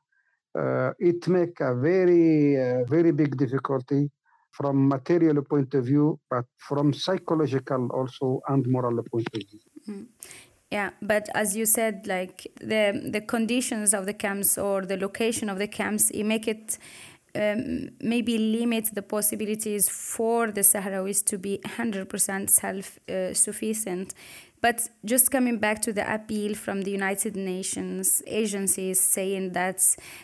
uh, 0.57 0.91
it 0.97 1.27
make 1.27 1.59
a 1.59 1.75
very 1.75 2.55
uh, 2.57 2.85
very 2.85 3.11
big 3.11 3.37
difficulty 3.37 4.09
from 4.51 4.87
material 4.87 5.41
point 5.43 5.73
of 5.73 5.83
view, 5.85 6.17
but 6.29 6.45
from 6.57 6.93
psychological 6.93 7.89
also 7.91 8.39
and 8.47 8.65
moral 8.67 9.03
point 9.11 9.27
of 9.33 9.41
view. 9.49 9.59
Mm. 9.89 10.05
Yeah, 10.75 10.89
but 11.01 11.29
as 11.33 11.55
you 11.55 11.65
said, 11.65 12.05
like 12.05 12.51
the 12.59 12.83
the 13.15 13.21
conditions 13.21 13.93
of 13.93 14.05
the 14.05 14.13
camps 14.13 14.57
or 14.57 14.85
the 14.85 14.97
location 14.97 15.49
of 15.49 15.57
the 15.57 15.69
camps, 15.69 16.09
it 16.09 16.25
make 16.25 16.49
it 16.49 16.77
um, 17.33 17.91
maybe 18.01 18.37
limit 18.37 18.89
the 18.93 19.01
possibilities 19.01 19.87
for 19.87 20.51
the 20.51 20.63
Sahrawis 20.63 21.23
to 21.27 21.37
be 21.37 21.59
100% 21.63 22.49
self 22.49 22.99
uh, 23.07 23.33
sufficient. 23.33 24.13
But 24.65 24.89
just 25.05 25.29
coming 25.29 25.59
back 25.59 25.79
to 25.83 25.93
the 25.93 26.11
appeal 26.11 26.55
from 26.55 26.81
the 26.81 26.89
United 26.89 27.35
Nations 27.35 28.23
agencies 28.25 28.99
saying 28.99 29.51
that 29.51 29.79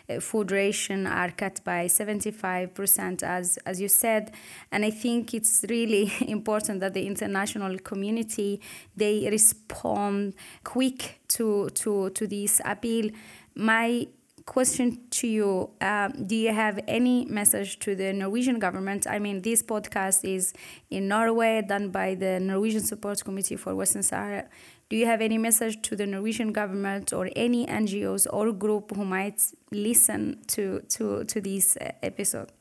uh, 0.10 0.19
food 0.19 0.50
ration 0.50 1.05
are 1.05 1.29
cut 1.29 1.62
by 1.63 1.86
75%, 1.86 3.21
as, 3.21 3.57
as 3.67 3.79
you 3.79 3.88
said, 3.88 4.31
and 4.71 4.83
I 4.83 4.89
think 4.89 5.36
it's 5.36 5.63
really 5.69 6.12
important 6.27 6.79
that 6.79 6.95
the 6.95 7.05
international 7.05 7.77
community, 7.77 8.60
they 8.95 9.29
respond 9.29 10.33
quick 10.63 11.19
to, 11.27 11.69
to, 11.75 12.10
to 12.10 12.25
this 12.25 12.62
appeal. 12.65 13.12
My 13.53 14.07
question 14.45 15.00
to 15.12 15.27
you 15.27 15.69
um, 15.81 16.25
Do 16.25 16.36
you 16.36 16.53
have 16.53 16.79
any 16.88 17.25
message 17.25 17.79
to 17.79 17.95
the 17.95 18.13
Norwegian 18.13 18.60
government? 18.60 19.07
I 19.07 19.19
mean, 19.19 19.41
this 19.41 19.63
podcast 19.63 20.24
is 20.24 20.53
in 20.89 21.07
Norway, 21.07 21.62
done 21.67 21.89
by 21.89 22.15
the 22.15 22.39
Norwegian 22.39 22.81
Support 22.81 23.24
Committee 23.24 23.55
for 23.55 23.75
Western 23.75 24.03
Sahara. 24.03 24.48
Do 24.89 24.98
you 24.98 25.05
have 25.05 25.21
any 25.21 25.38
message 25.38 25.81
to 25.83 25.95
the 25.95 26.05
Norwegian 26.05 26.51
government 26.51 27.13
or 27.13 27.29
any 27.36 27.65
NGOs 27.65 28.27
or 28.31 28.51
group 28.51 28.95
who 28.95 29.05
might 29.05 29.41
listen 29.71 30.39
to, 30.48 30.81
to, 30.89 31.24
to 31.24 31.39
this 31.39 31.77
uh, 31.77 31.91
episode? 32.03 32.51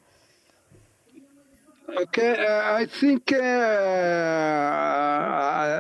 Okay, 1.98 2.36
uh, 2.38 2.74
I 2.76 2.86
think 2.86 3.32
uh, 3.32 3.36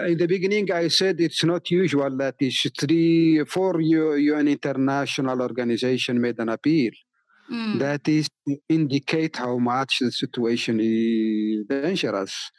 uh, 0.02 0.04
in 0.08 0.18
the 0.18 0.26
beginning 0.26 0.70
I 0.72 0.88
said 0.88 1.20
it's 1.20 1.44
not 1.44 1.70
usual 1.70 2.16
that 2.16 2.34
is 2.40 2.66
three, 2.78 3.44
four 3.44 3.80
UN 3.80 4.48
international 4.48 5.40
organization 5.40 6.20
made 6.20 6.38
an 6.40 6.48
appeal. 6.48 6.90
Mm. 7.50 7.78
That 7.78 8.08
is 8.08 8.28
to 8.46 8.56
indicate 8.68 9.36
how 9.36 9.58
much 9.58 9.98
the 10.00 10.10
situation 10.10 10.80
is 10.80 11.66
dangerous. 11.68 12.50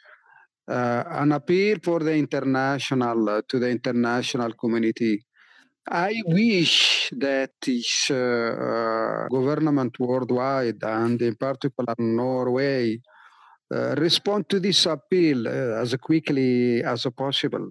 Uh, 0.66 1.04
an 1.08 1.32
appeal 1.32 1.78
for 1.82 2.00
the 2.00 2.14
international 2.14 3.28
uh, 3.28 3.42
to 3.48 3.58
the 3.58 3.68
international 3.68 4.52
community. 4.52 5.24
I 5.90 6.22
wish 6.26 7.10
that 7.18 7.50
this 7.60 8.08
uh, 8.10 9.26
government 9.30 9.98
worldwide 9.98 10.82
and 10.82 11.20
in 11.20 11.34
particular 11.34 11.94
Norway 11.98 13.00
respond 13.96 14.48
to 14.48 14.60
this 14.60 14.86
appeal 14.86 15.48
uh, 15.48 15.80
as 15.80 15.94
quickly 15.96 16.82
as 16.82 17.06
possible. 17.16 17.70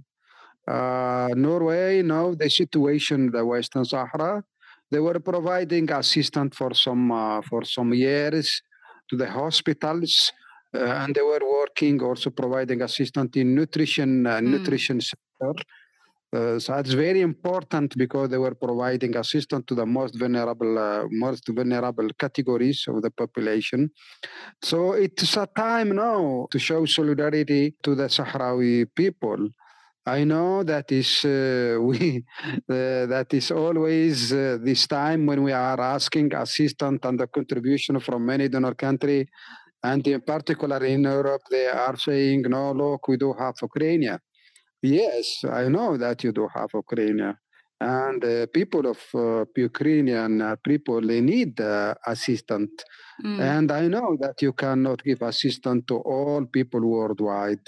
Uh, 0.68 1.30
Norway 1.36 2.02
know 2.02 2.36
the 2.36 2.50
situation 2.50 3.26
in 3.26 3.32
the 3.32 3.46
Western 3.46 3.86
Sahara. 3.86 4.44
They 4.90 5.00
were 5.00 5.20
providing 5.20 5.92
assistance 5.92 6.56
for 6.56 6.74
some 6.74 7.42
for 7.48 7.64
some 7.64 7.94
years 7.94 8.62
to 9.10 9.16
the 9.16 9.30
hospitals, 9.30 10.32
and 10.74 11.16
they 11.16 11.22
were 11.22 11.40
working 11.44 12.02
also 12.04 12.30
providing 12.30 12.82
assistance 12.82 13.32
in 13.36 13.56
nutrition 13.56 14.24
mm. 14.24 14.44
nutrition 14.44 15.00
sector. 15.00 15.54
Uh, 16.34 16.58
so 16.58 16.74
it's 16.76 16.94
very 16.94 17.20
important 17.20 17.98
because 17.98 18.30
they 18.30 18.38
were 18.38 18.56
providing 18.56 19.18
assistance 19.18 19.66
to 19.68 19.76
the 19.76 19.86
most 19.86 20.18
vulnerable, 20.18 20.80
uh, 20.80 21.04
most 21.10 21.44
vulnerable 21.50 22.08
categories 22.18 22.86
of 22.88 23.02
the 23.02 23.12
population. 23.12 23.90
So 24.62 24.94
it's 24.94 25.36
a 25.36 25.48
time 25.48 25.94
now 25.96 26.48
to 26.52 26.58
show 26.58 26.86
solidarity 26.86 27.76
to 27.84 27.96
the 27.96 28.08
Sahrawi 28.08 28.86
people. 28.96 29.50
I 30.06 30.24
know 30.24 30.64
that 30.64 30.92
is 30.92 31.26
uh, 31.26 31.78
we 31.82 32.24
uh, 32.70 33.06
that 33.08 33.28
is 33.34 33.52
always 33.52 34.32
uh, 34.32 34.58
this 34.64 34.88
time 34.88 35.26
when 35.26 35.44
we 35.44 35.52
are 35.52 35.80
asking 35.80 36.34
assistance 36.34 37.02
and 37.04 37.20
the 37.20 37.28
contribution 37.28 38.00
from 38.00 38.26
many 38.26 38.48
donor 38.48 38.74
countries, 38.74 39.28
and 39.84 40.08
in 40.08 40.22
particular 40.22 40.84
in 40.86 41.04
Europe, 41.04 41.42
they 41.52 41.68
are 41.68 41.98
saying, 41.98 42.44
"No, 42.48 42.72
look, 42.72 43.10
we 43.10 43.18
do 43.18 43.34
have 43.38 43.56
Ukraine." 43.62 44.18
Yes, 44.82 45.44
I 45.44 45.68
know 45.68 45.96
that 45.98 46.24
you 46.24 46.32
do 46.32 46.48
have 46.54 46.70
Ukraine. 46.74 47.36
And 47.80 48.24
uh, 48.24 48.46
people 48.54 48.86
of 48.88 49.00
uh, 49.16 49.46
Ukrainian 49.56 50.42
uh, 50.42 50.56
people, 50.64 51.02
they 51.02 51.22
need 51.22 51.60
uh, 51.60 51.96
assistance. 52.06 52.84
Mm. 53.24 53.40
And 53.40 53.72
I 53.72 53.88
know 53.88 54.18
that 54.22 54.42
you 54.42 54.54
cannot 54.54 55.04
give 55.04 55.22
assistance 55.24 55.86
to 55.88 55.98
all 55.98 56.46
people 56.46 56.82
worldwide. 56.82 57.66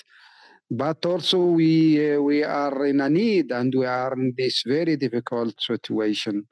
But 0.69 1.05
also 1.05 1.39
we, 1.45 2.13
uh, 2.13 2.21
we 2.21 2.43
are 2.43 2.85
in 2.85 3.01
a 3.01 3.09
need 3.09 3.51
and 3.51 3.73
we 3.75 3.85
are 3.85 4.13
in 4.13 4.33
this 4.37 4.63
very 4.65 4.97
difficult 4.97 5.59
situation. 5.59 6.45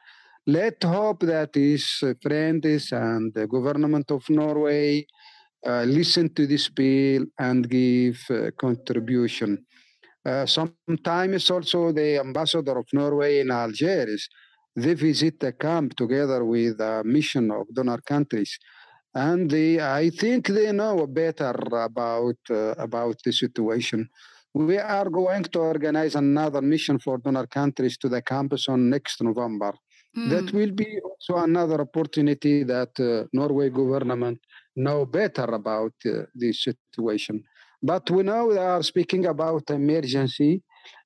Let's 0.48 0.84
hope 0.84 1.22
that 1.22 1.54
his 1.54 1.86
friends 2.22 2.92
and 2.92 3.32
the 3.34 3.48
government 3.48 4.10
of 4.10 4.28
Norway 4.30 5.06
uh, 5.68 5.84
listen 5.84 6.34
to 6.34 6.48
this 6.48 6.70
bill 6.70 7.26
and 7.38 7.70
give 7.70 8.18
contribution. 8.60 9.66
Uh, 10.24 10.46
sometimes 10.46 11.50
also 11.50 11.92
the 11.92 12.20
ambassador 12.20 12.78
of 12.78 12.86
Norway 12.94 13.40
in 13.40 13.50
Algiers, 13.50 14.30
they 14.76 14.94
visit 14.94 15.40
the 15.40 15.52
camp 15.54 15.96
together 15.96 16.46
with 16.46 16.80
a 16.80 17.04
mission 17.04 17.52
of 17.52 17.66
donor 17.74 18.00
countries. 18.02 18.58
And 19.14 19.50
they, 19.50 19.80
I 19.80 20.10
think 20.10 20.48
they 20.48 20.72
know 20.72 21.06
better 21.08 21.54
about, 21.74 22.38
uh, 22.50 22.76
about 22.78 23.18
the 23.26 23.34
situation. 23.34 24.10
We 24.54 24.78
are 24.78 25.10
going 25.10 25.44
to 25.44 25.60
organize 25.60 26.16
another 26.16 26.62
mission 26.62 27.00
for 27.00 27.18
donor 27.18 27.48
countries 27.48 27.98
to 27.98 28.10
the 28.10 28.22
campus 28.22 28.68
on 28.70 28.90
next 28.90 29.22
November. 29.22 29.74
Mm. 30.16 30.30
That 30.30 30.54
will 30.54 30.72
be 30.72 31.00
also 31.04 31.44
another 31.44 31.82
opportunity 31.82 32.64
that 32.64 33.00
uh, 33.00 33.28
Norway 33.34 33.70
government 33.70 34.40
know 34.76 35.06
better 35.06 35.46
about 35.46 35.94
uh, 36.06 36.24
this 36.36 36.64
situation. 36.64 37.44
But 37.84 38.10
we 38.12 38.24
now 38.24 38.52
are 38.52 38.84
speaking 38.84 39.26
about 39.26 39.70
emergency, 39.72 40.62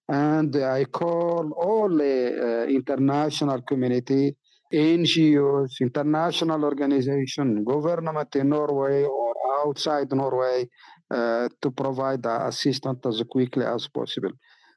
and 0.10 0.56
I 0.56 0.86
call 0.86 1.52
all 1.56 1.90
the 1.90 2.66
uh, 2.66 2.70
international 2.70 3.62
community, 3.62 4.36
NGOs, 4.74 5.80
international 5.82 6.66
organization, 6.66 7.64
government 7.64 8.36
in 8.36 8.50
Norway 8.50 9.04
or 9.04 9.34
outside 9.66 10.12
Norway 10.12 10.68
uh, 11.10 11.48
to 11.62 11.72
provide 11.72 12.26
assistance 12.26 13.06
as 13.06 13.24
quickly 13.30 13.66
as 13.66 13.88
possible. 13.88 14.32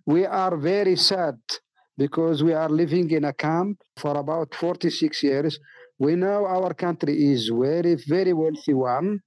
We 0.07 0.25
are 0.25 0.57
very 0.57 0.97
sad 0.97 1.39
because 1.97 2.45
we 2.45 2.53
are 2.53 2.69
living 2.69 3.11
in 3.11 3.25
a 3.25 3.33
camp 3.33 3.79
for 3.97 4.17
about 4.17 4.55
46 4.55 5.23
years. 5.25 5.59
We 5.99 6.15
know 6.15 6.47
our 6.47 6.75
country 6.75 7.33
is 7.33 7.51
very, 7.53 7.97
very 8.07 8.33
wealthy 8.33 8.75
one, 8.75 9.21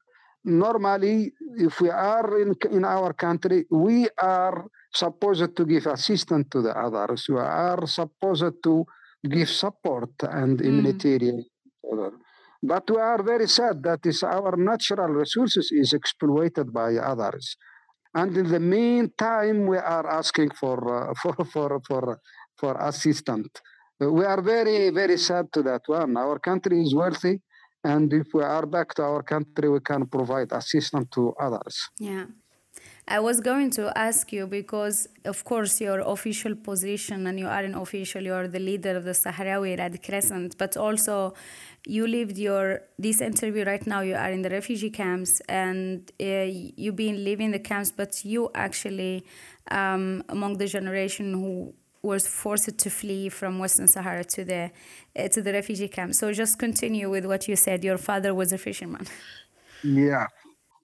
normally, 0.43 1.33
if 1.57 1.81
we 1.81 1.89
are 1.89 2.39
in, 2.39 2.55
in 2.71 2.85
our 2.85 3.13
country, 3.13 3.65
we 3.69 4.07
are 4.21 4.65
supposed 4.93 5.55
to 5.55 5.65
give 5.65 5.85
assistance 5.87 6.47
to 6.51 6.61
the 6.61 6.77
others. 6.77 7.25
We 7.29 7.39
are 7.39 7.85
supposed 7.87 8.53
to 8.63 8.85
give 9.29 9.49
support 9.49 10.11
and 10.21 10.59
mm. 10.59 10.65
humanitarian. 10.65 11.45
But 12.63 12.89
we 12.89 12.97
are 12.97 13.23
very 13.23 13.47
sad 13.47 13.81
that 13.83 14.05
is 14.05 14.23
our 14.23 14.55
natural 14.55 15.07
resources 15.09 15.71
is 15.71 15.93
exploited 15.93 16.71
by 16.71 16.95
others. 16.95 17.57
And 18.13 18.35
in 18.37 18.49
the 18.49 18.59
meantime, 18.59 19.65
we 19.65 19.77
are 19.77 20.07
asking 20.07 20.51
for, 20.51 21.09
uh, 21.09 21.13
for, 21.21 21.45
for, 21.45 21.81
for, 21.87 22.19
for 22.57 22.77
assistance. 22.79 23.49
We 23.99 24.25
are 24.25 24.41
very, 24.41 24.89
very 24.89 25.17
sad 25.17 25.51
to 25.53 25.63
that 25.63 25.81
one. 25.85 26.17
Our 26.17 26.39
country 26.39 26.81
is 26.81 26.93
wealthy 26.93 27.41
and 27.83 28.13
if 28.13 28.27
we 28.33 28.43
are 28.43 28.65
back 28.65 28.93
to 28.93 29.01
our 29.03 29.23
country 29.23 29.69
we 29.69 29.79
can 29.79 30.05
provide 30.05 30.51
assistance 30.51 31.07
to 31.11 31.33
others 31.39 31.89
yeah 31.99 32.25
I 33.07 33.19
was 33.19 33.41
going 33.41 33.71
to 33.71 33.91
ask 33.97 34.31
you 34.31 34.47
because, 34.47 35.07
of 35.25 35.43
course, 35.43 35.81
your 35.81 35.99
official 35.99 36.55
position 36.55 37.27
and 37.27 37.39
you 37.39 37.47
are 37.47 37.63
an 37.63 37.75
official, 37.75 38.21
you 38.21 38.33
are 38.33 38.47
the 38.47 38.59
leader 38.59 38.95
of 38.95 39.03
the 39.03 39.11
Sahrawi 39.11 39.77
Red 39.77 40.01
Crescent, 40.03 40.57
but 40.57 40.77
also 40.77 41.33
you 41.85 42.07
lived 42.07 42.37
your 42.37 42.83
this 42.97 43.19
interview 43.19 43.65
right 43.65 43.85
now. 43.85 44.01
You 44.01 44.15
are 44.15 44.31
in 44.31 44.43
the 44.43 44.49
refugee 44.49 44.91
camps 44.91 45.41
and 45.49 46.09
uh, 46.21 46.47
you've 46.77 46.95
been 46.95 47.23
living 47.23 47.51
the 47.51 47.59
camps, 47.59 47.91
but 47.91 48.23
you 48.23 48.49
actually 48.55 49.25
um, 49.71 50.23
among 50.29 50.57
the 50.57 50.67
generation 50.67 51.33
who 51.33 51.73
was 52.03 52.27
forced 52.27 52.77
to 52.77 52.89
flee 52.89 53.29
from 53.29 53.59
Western 53.59 53.87
Sahara 53.87 54.23
to 54.23 54.43
the 54.43 54.71
uh, 55.15 55.27
to 55.29 55.41
the 55.41 55.53
refugee 55.53 55.87
camp. 55.87 56.13
So 56.15 56.31
just 56.31 56.57
continue 56.57 57.09
with 57.09 57.25
what 57.25 57.47
you 57.47 57.55
said. 57.55 57.83
Your 57.83 57.97
father 57.97 58.33
was 58.33 58.51
a 58.53 58.57
fisherman. 58.57 59.05
Yeah, 59.83 60.27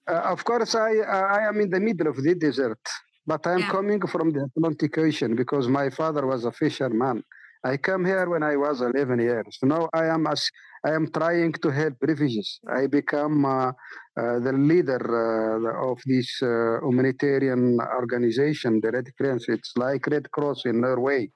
uh, 0.06 0.32
of 0.34 0.44
course 0.44 0.74
I 0.74 0.98
uh, 0.98 1.38
I 1.38 1.48
am 1.48 1.60
in 1.60 1.70
the 1.70 1.80
middle 1.80 2.08
of 2.08 2.16
the 2.22 2.34
desert, 2.34 2.80
but 3.26 3.46
I 3.46 3.54
am 3.54 3.60
yeah. 3.60 3.70
coming 3.70 4.00
from 4.06 4.30
the 4.30 4.44
Atlantic 4.44 4.96
Ocean 4.98 5.34
because 5.34 5.68
my 5.68 5.90
father 5.90 6.26
was 6.26 6.44
a 6.44 6.52
fisherman. 6.52 7.24
I 7.64 7.76
came 7.76 8.04
here 8.04 8.28
when 8.30 8.44
I 8.44 8.56
was 8.56 8.80
11 8.80 9.18
years. 9.18 9.58
Now 9.62 9.88
I 9.92 10.06
am 10.06 10.26
as 10.28 10.48
I 10.84 10.90
am 10.90 11.10
trying 11.10 11.52
to 11.52 11.70
help 11.70 11.94
refugees. 12.00 12.60
I 12.68 12.86
become 12.86 13.44
uh, 13.44 13.68
uh, 13.68 14.38
the 14.40 14.52
leader 14.52 15.02
uh, 15.02 15.90
of 15.90 15.98
this 16.06 16.40
uh, 16.42 16.78
humanitarian 16.82 17.78
organization, 17.80 18.80
the 18.80 18.92
Red 18.92 19.08
Cross. 19.16 19.48
It's 19.48 19.72
like 19.76 20.06
Red 20.06 20.30
Cross 20.30 20.66
in 20.66 20.80
Norway. 20.80 21.30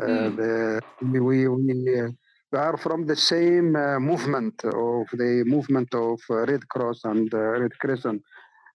Mm. 0.00 0.36
The, 0.36 0.80
we, 1.02 1.20
we, 1.20 1.48
we, 1.48 2.58
are 2.58 2.76
from 2.78 3.06
the 3.06 3.16
same 3.16 3.72
movement 4.00 4.64
of 4.64 5.06
the 5.12 5.44
movement 5.46 5.94
of 5.94 6.18
Red 6.28 6.66
Cross 6.68 7.04
and 7.04 7.32
Red 7.32 7.78
Crescent. 7.78 8.22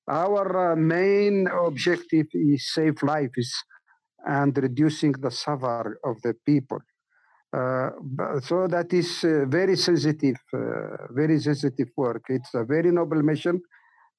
Our 0.07 0.75
main 0.75 1.47
objective 1.47 2.27
is 2.33 2.71
save 2.73 3.01
lives 3.03 3.63
and 4.25 4.55
reducing 4.57 5.13
the 5.13 5.31
suffer 5.31 5.99
of 6.03 6.21
the 6.21 6.35
people. 6.45 6.79
Uh, 7.55 7.89
so 8.41 8.67
that 8.67 8.91
is 8.91 9.23
uh, 9.23 9.45
very 9.47 9.77
sensitive, 9.77 10.35
uh, 10.53 11.07
very 11.11 11.39
sensitive 11.39 11.87
work. 11.95 12.23
It's 12.27 12.53
a 12.53 12.65
very 12.65 12.91
noble 12.91 13.21
mission, 13.23 13.61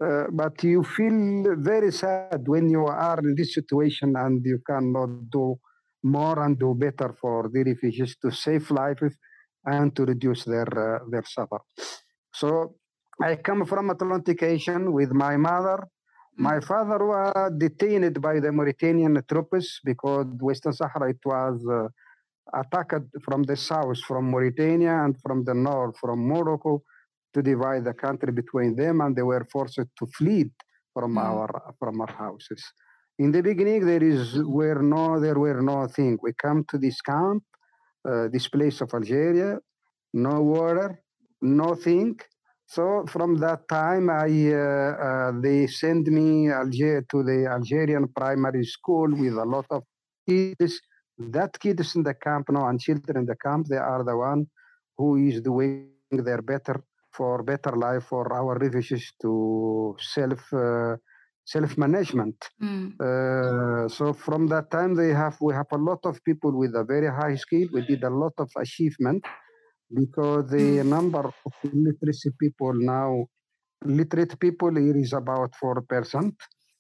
uh, 0.03 0.25
but 0.33 0.63
you 0.65 0.83
feel 0.83 1.57
very 1.59 1.93
sad 1.93 2.43
when 2.47 2.71
you 2.71 2.87
are 2.87 3.19
in 3.19 3.35
this 3.37 3.53
situation 3.53 4.15
and 4.17 4.41
you 4.43 4.61
cannot 4.67 5.31
do 5.31 5.57
more 6.03 6.43
and 6.45 6.59
do 6.59 6.75
better 6.75 7.15
for 7.21 7.51
the 7.53 7.63
refugees 7.65 8.17
to 8.23 8.31
save 8.31 8.71
lives 8.71 9.15
and 9.67 9.95
to 9.97 10.05
reduce 10.05 10.45
their 10.45 10.71
uh, 10.79 10.99
their 11.11 11.25
suffer. 11.27 11.61
So 12.33 12.77
I 13.23 13.37
come 13.37 13.67
from 13.67 13.91
Atlantic 13.91 14.43
Ocean 14.43 14.93
with 14.93 15.11
my 15.13 15.37
mother. 15.37 15.87
My 16.39 16.61
father 16.61 17.05
was 17.05 17.53
detained 17.59 18.21
by 18.23 18.41
the 18.41 18.53
Mauritanian 18.53 19.21
troops 19.29 19.81
because 19.85 20.27
Western 20.41 20.73
Sahara 20.73 21.11
it 21.11 21.21
was 21.25 21.61
uh, 21.71 21.89
attacked 22.55 23.07
from 23.25 23.43
the 23.43 23.57
south, 23.57 23.99
from 24.07 24.31
Mauritania, 24.31 25.05
and 25.05 25.17
from 25.21 25.45
the 25.45 25.55
north, 25.55 25.97
from 25.99 26.27
Morocco, 26.27 26.83
to 27.35 27.43
divide 27.43 27.85
the 27.85 27.93
country 27.93 28.33
between 28.33 28.75
them, 28.77 29.01
and 29.01 29.15
they 29.15 29.23
were 29.23 29.47
forced 29.53 29.77
to 29.77 30.07
flee 30.17 30.51
from 30.95 31.17
mm. 31.17 31.23
our 31.23 31.75
from 31.79 32.01
our 32.01 32.13
houses. 32.13 32.63
In 33.19 33.33
the 33.33 33.43
beginning, 33.43 33.85
there 33.85 34.03
is 34.03 34.39
were 34.43 34.83
no 34.83 35.21
there 35.21 35.39
were 35.39 35.61
no 35.63 35.87
thing. 35.87 36.19
We 36.23 36.33
come 36.35 36.65
to 36.71 36.79
this 36.79 37.01
camp, 37.01 37.43
uh, 38.09 38.29
this 38.29 38.49
place 38.49 38.81
of 38.81 38.93
Algeria, 38.93 39.59
no 40.13 40.41
water, 40.43 41.03
nothing. 41.43 42.19
So 42.69 43.05
from 43.09 43.37
that 43.37 43.69
time, 43.69 44.11
I 44.11 44.31
uh, 44.53 44.93
uh, 45.09 45.33
they 45.41 45.67
send 45.67 46.07
me 46.09 46.51
Alger 46.51 47.05
to 47.11 47.23
the 47.23 47.47
Algerian 47.57 48.09
primary 48.09 48.65
school 48.65 49.09
with 49.15 49.35
a 49.35 49.45
lot 49.45 49.67
of 49.71 49.83
kids. 50.29 50.81
That 51.19 51.59
kids 51.59 51.95
in 51.97 52.03
the 52.03 52.15
camp 52.15 52.51
now 52.51 52.69
and 52.69 52.81
children 52.81 53.19
in 53.19 53.27
the 53.27 53.37
camp, 53.37 53.67
they 53.69 53.79
are 53.79 54.05
the 54.05 54.17
one 54.17 54.47
who 54.99 55.17
is 55.17 55.41
doing 55.41 55.89
their 56.11 56.43
better 56.43 56.83
for 57.13 57.43
better 57.43 57.75
life 57.77 58.05
for 58.05 58.33
our 58.33 58.59
refugees 58.59 59.13
to 59.23 59.97
self 59.99 60.53
uh, 60.53 60.97
self 61.45 61.79
management. 61.79 62.37
Mm. 62.63 63.01
Uh, 63.01 63.89
so 63.89 64.13
from 64.13 64.47
that 64.49 64.71
time, 64.71 64.95
they 64.95 65.11
have 65.15 65.37
we 65.41 65.55
have 65.55 65.71
a 65.73 65.79
lot 65.79 66.05
of 66.05 66.23
people 66.25 66.53
with 66.53 66.75
a 66.75 66.85
very 66.85 67.09
high 67.09 67.37
skill. 67.37 67.69
We 67.73 67.87
did 67.87 68.05
a 68.05 68.11
lot 68.11 68.35
of 68.39 68.51
achievement 68.57 69.25
because 69.95 70.51
the 70.51 70.83
mm. 70.83 70.87
number 70.87 71.25
of 71.25 71.55
literacy 71.63 72.31
people 72.39 72.75
now, 72.75 73.27
literate 73.85 74.39
people 74.39 74.75
here 74.75 74.97
is 74.97 75.13
about 75.13 75.53
4%. 75.63 76.33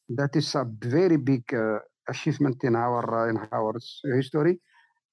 That 0.08 0.36
is 0.36 0.54
a 0.54 0.66
very 0.66 1.16
big 1.16 1.44
uh, 1.54 1.78
achievement 2.08 2.62
in 2.64 2.76
our, 2.76 3.26
uh, 3.26 3.30
in 3.30 3.36
our 3.52 3.74
history. 4.14 4.60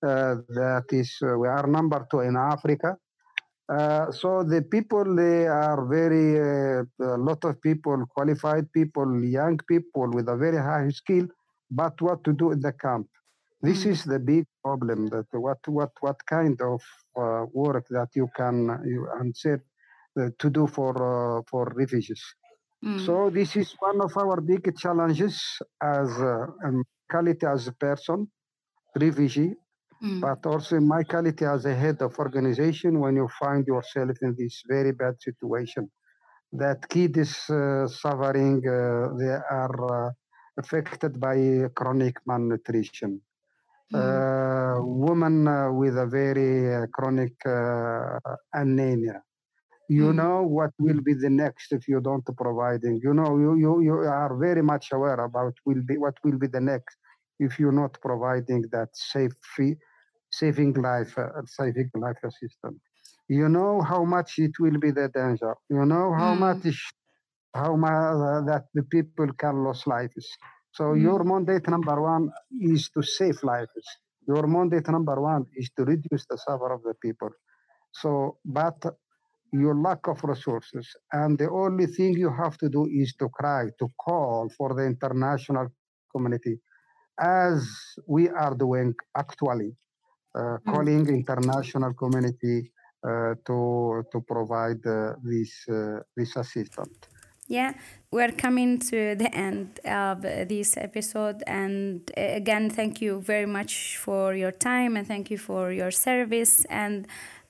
Uh, 0.06 0.36
that 0.50 0.86
is, 0.92 1.18
uh, 1.22 1.38
we 1.38 1.48
are 1.48 1.68
number 1.68 2.06
two 2.12 2.20
in 2.20 2.36
Africa. 2.36 2.98
Uh, 3.70 4.12
so 4.12 4.44
the 4.44 4.62
people, 4.62 5.16
they 5.16 5.48
are 5.48 5.86
very, 5.86 6.38
uh, 6.40 6.84
a 7.00 7.18
lot 7.18 7.44
of 7.46 7.62
people, 7.62 8.06
qualified 8.14 8.72
people, 8.74 9.24
young 9.24 9.58
people 9.68 10.10
with 10.12 10.28
a 10.28 10.36
very 10.36 10.58
high 10.58 10.90
skill, 10.90 11.26
but 11.72 12.00
what 12.02 12.24
to 12.24 12.34
do 12.34 12.52
in 12.52 12.60
the 12.60 12.74
camp? 12.74 13.08
This 13.64 13.86
mm. 13.86 13.92
is 13.92 14.04
the 14.04 14.20
big 14.20 14.46
problem. 14.62 15.08
That 15.08 15.28
what 15.32 15.60
what 15.68 15.92
what 16.02 16.20
kind 16.26 16.62
of 16.62 16.82
uh, 17.16 17.46
work 17.54 17.88
that 17.92 18.10
you 18.14 18.28
can 18.36 18.68
you 18.86 19.08
answer 19.20 19.64
uh, 20.20 20.30
to 20.38 20.50
do 20.50 20.68
for 20.68 20.94
uh, 21.00 21.42
for 21.50 21.72
refugees. 21.74 22.22
Mm. 22.84 23.06
So 23.06 23.30
this 23.30 23.56
is 23.56 23.76
one 23.80 24.02
of 24.02 24.12
our 24.18 24.42
big 24.42 24.76
challenges 24.78 25.42
as 25.82 26.10
uh, 26.20 26.48
um, 26.66 26.84
quality 27.10 27.46
as 27.46 27.68
a 27.68 27.74
person, 27.74 28.28
refugee, 29.00 29.54
mm. 30.04 30.20
but 30.20 30.46
also 30.46 30.76
in 30.76 30.88
my 30.88 31.04
quality 31.04 31.46
as 31.46 31.66
a 31.66 31.74
head 31.74 32.02
of 32.02 32.18
organization. 32.20 33.00
When 33.00 33.16
you 33.16 33.30
find 33.40 33.66
yourself 33.66 34.18
in 34.22 34.36
this 34.38 34.64
very 34.68 34.92
bad 34.92 35.16
situation, 35.20 35.90
that 36.52 36.88
kid 36.90 37.18
is 37.18 37.50
uh, 37.50 37.88
suffering, 37.88 38.62
uh, 38.68 39.16
they 39.18 39.32
are 39.32 40.14
affected 40.58 41.20
by 41.20 41.70
chronic 41.74 42.18
malnutrition 42.26 43.22
uh, 43.94 44.78
woman 44.82 45.48
uh, 45.48 45.72
with 45.72 45.98
a 45.98 46.06
very 46.06 46.74
uh, 46.74 46.88
chronic 46.88 47.34
uh, 47.46 48.18
anemia. 48.54 49.22
You 49.94 50.08
mm. 50.12 50.16
know 50.16 50.38
what 50.58 50.72
will 50.80 51.02
be 51.02 51.14
the 51.14 51.30
next 51.30 51.72
if 51.72 51.88
you 51.88 52.00
don't 52.02 52.28
providing. 52.36 53.00
You 53.04 53.14
know 53.14 53.38
you, 53.44 53.52
you, 53.64 53.72
you 53.88 53.96
are 54.22 54.36
very 54.48 54.64
much 54.64 54.86
aware 54.92 55.22
about 55.30 55.54
will 55.66 55.84
be 55.90 55.98
what 55.98 56.16
will 56.24 56.40
be 56.44 56.48
the 56.48 56.62
next 56.62 56.98
if 57.40 57.60
you're 57.60 57.80
not 57.84 57.94
providing 58.02 58.62
that 58.72 58.90
safe 58.94 59.36
free, 59.56 59.76
saving 60.32 60.74
life 60.74 61.14
uh, 61.18 61.30
saving 61.46 61.92
life 62.06 62.22
assistance. 62.30 62.82
You 63.28 63.50
know 63.50 63.82
how 63.82 64.04
much 64.04 64.32
it 64.40 64.54
will 64.60 64.80
be 64.80 64.92
the 64.92 65.10
danger. 65.14 65.54
You 65.70 65.86
know 65.86 66.08
how 66.22 66.34
mm. 66.36 66.40
much 66.46 66.76
how 67.54 67.76
much 67.76 68.46
that 68.50 68.66
the 68.74 68.84
people 68.96 69.30
can 69.38 69.64
lose 69.64 69.86
lives. 69.86 70.28
So 70.72 70.86
mm. 70.86 71.02
your 71.04 71.24
mandate 71.24 71.68
number 71.70 72.02
one 72.02 72.32
is 72.60 72.90
to 72.96 73.04
save 73.04 73.38
lives. 73.44 73.86
Your 74.28 74.48
mandate 74.48 74.88
number 74.88 75.22
one 75.22 75.46
is 75.56 75.70
to 75.78 75.86
reduce 75.86 76.26
the 76.30 76.38
suffer 76.38 76.74
of 76.74 76.82
the 76.82 76.96
people. 77.06 77.30
So, 77.92 78.38
but 78.44 78.80
your 79.54 79.76
lack 79.76 80.08
of 80.08 80.24
resources, 80.24 80.86
and 81.12 81.38
the 81.38 81.50
only 81.50 81.86
thing 81.86 82.18
you 82.18 82.32
have 82.34 82.58
to 82.58 82.70
do 82.70 82.88
is 82.88 83.14
to 83.20 83.30
cry, 83.30 83.70
to 83.80 83.88
call 83.98 84.50
for 84.58 84.74
the 84.74 84.84
international 84.84 85.68
community, 86.12 86.60
as 87.20 87.70
we 88.08 88.30
are 88.30 88.56
doing 88.56 88.94
actually, 89.16 89.72
uh, 90.36 90.40
mm. 90.40 90.60
calling 90.66 91.08
international 91.08 91.94
community 91.94 92.72
uh, 93.08 93.36
to 93.46 94.04
to 94.12 94.22
provide 94.22 94.84
uh, 94.86 95.14
this 95.24 95.52
uh, 95.70 96.00
this 96.18 96.36
assistance. 96.36 96.98
Yeah, 97.48 97.74
we're 98.10 98.32
coming 98.32 98.80
to 98.80 99.16
the 99.16 99.30
end 99.36 99.80
of 99.86 100.22
this 100.22 100.78
episode. 100.78 101.44
And 101.46 102.10
uh, 102.18 102.22
again, 102.22 102.70
thank 102.70 103.02
you 103.02 103.20
very 103.20 103.46
much 103.46 103.98
for 103.98 104.34
your 104.34 104.52
time 104.52 104.96
and 104.96 105.06
thank 105.06 105.30
you 105.30 105.38
for 105.38 105.72
your 105.72 105.92
service. 105.92 106.66
And 106.70 107.06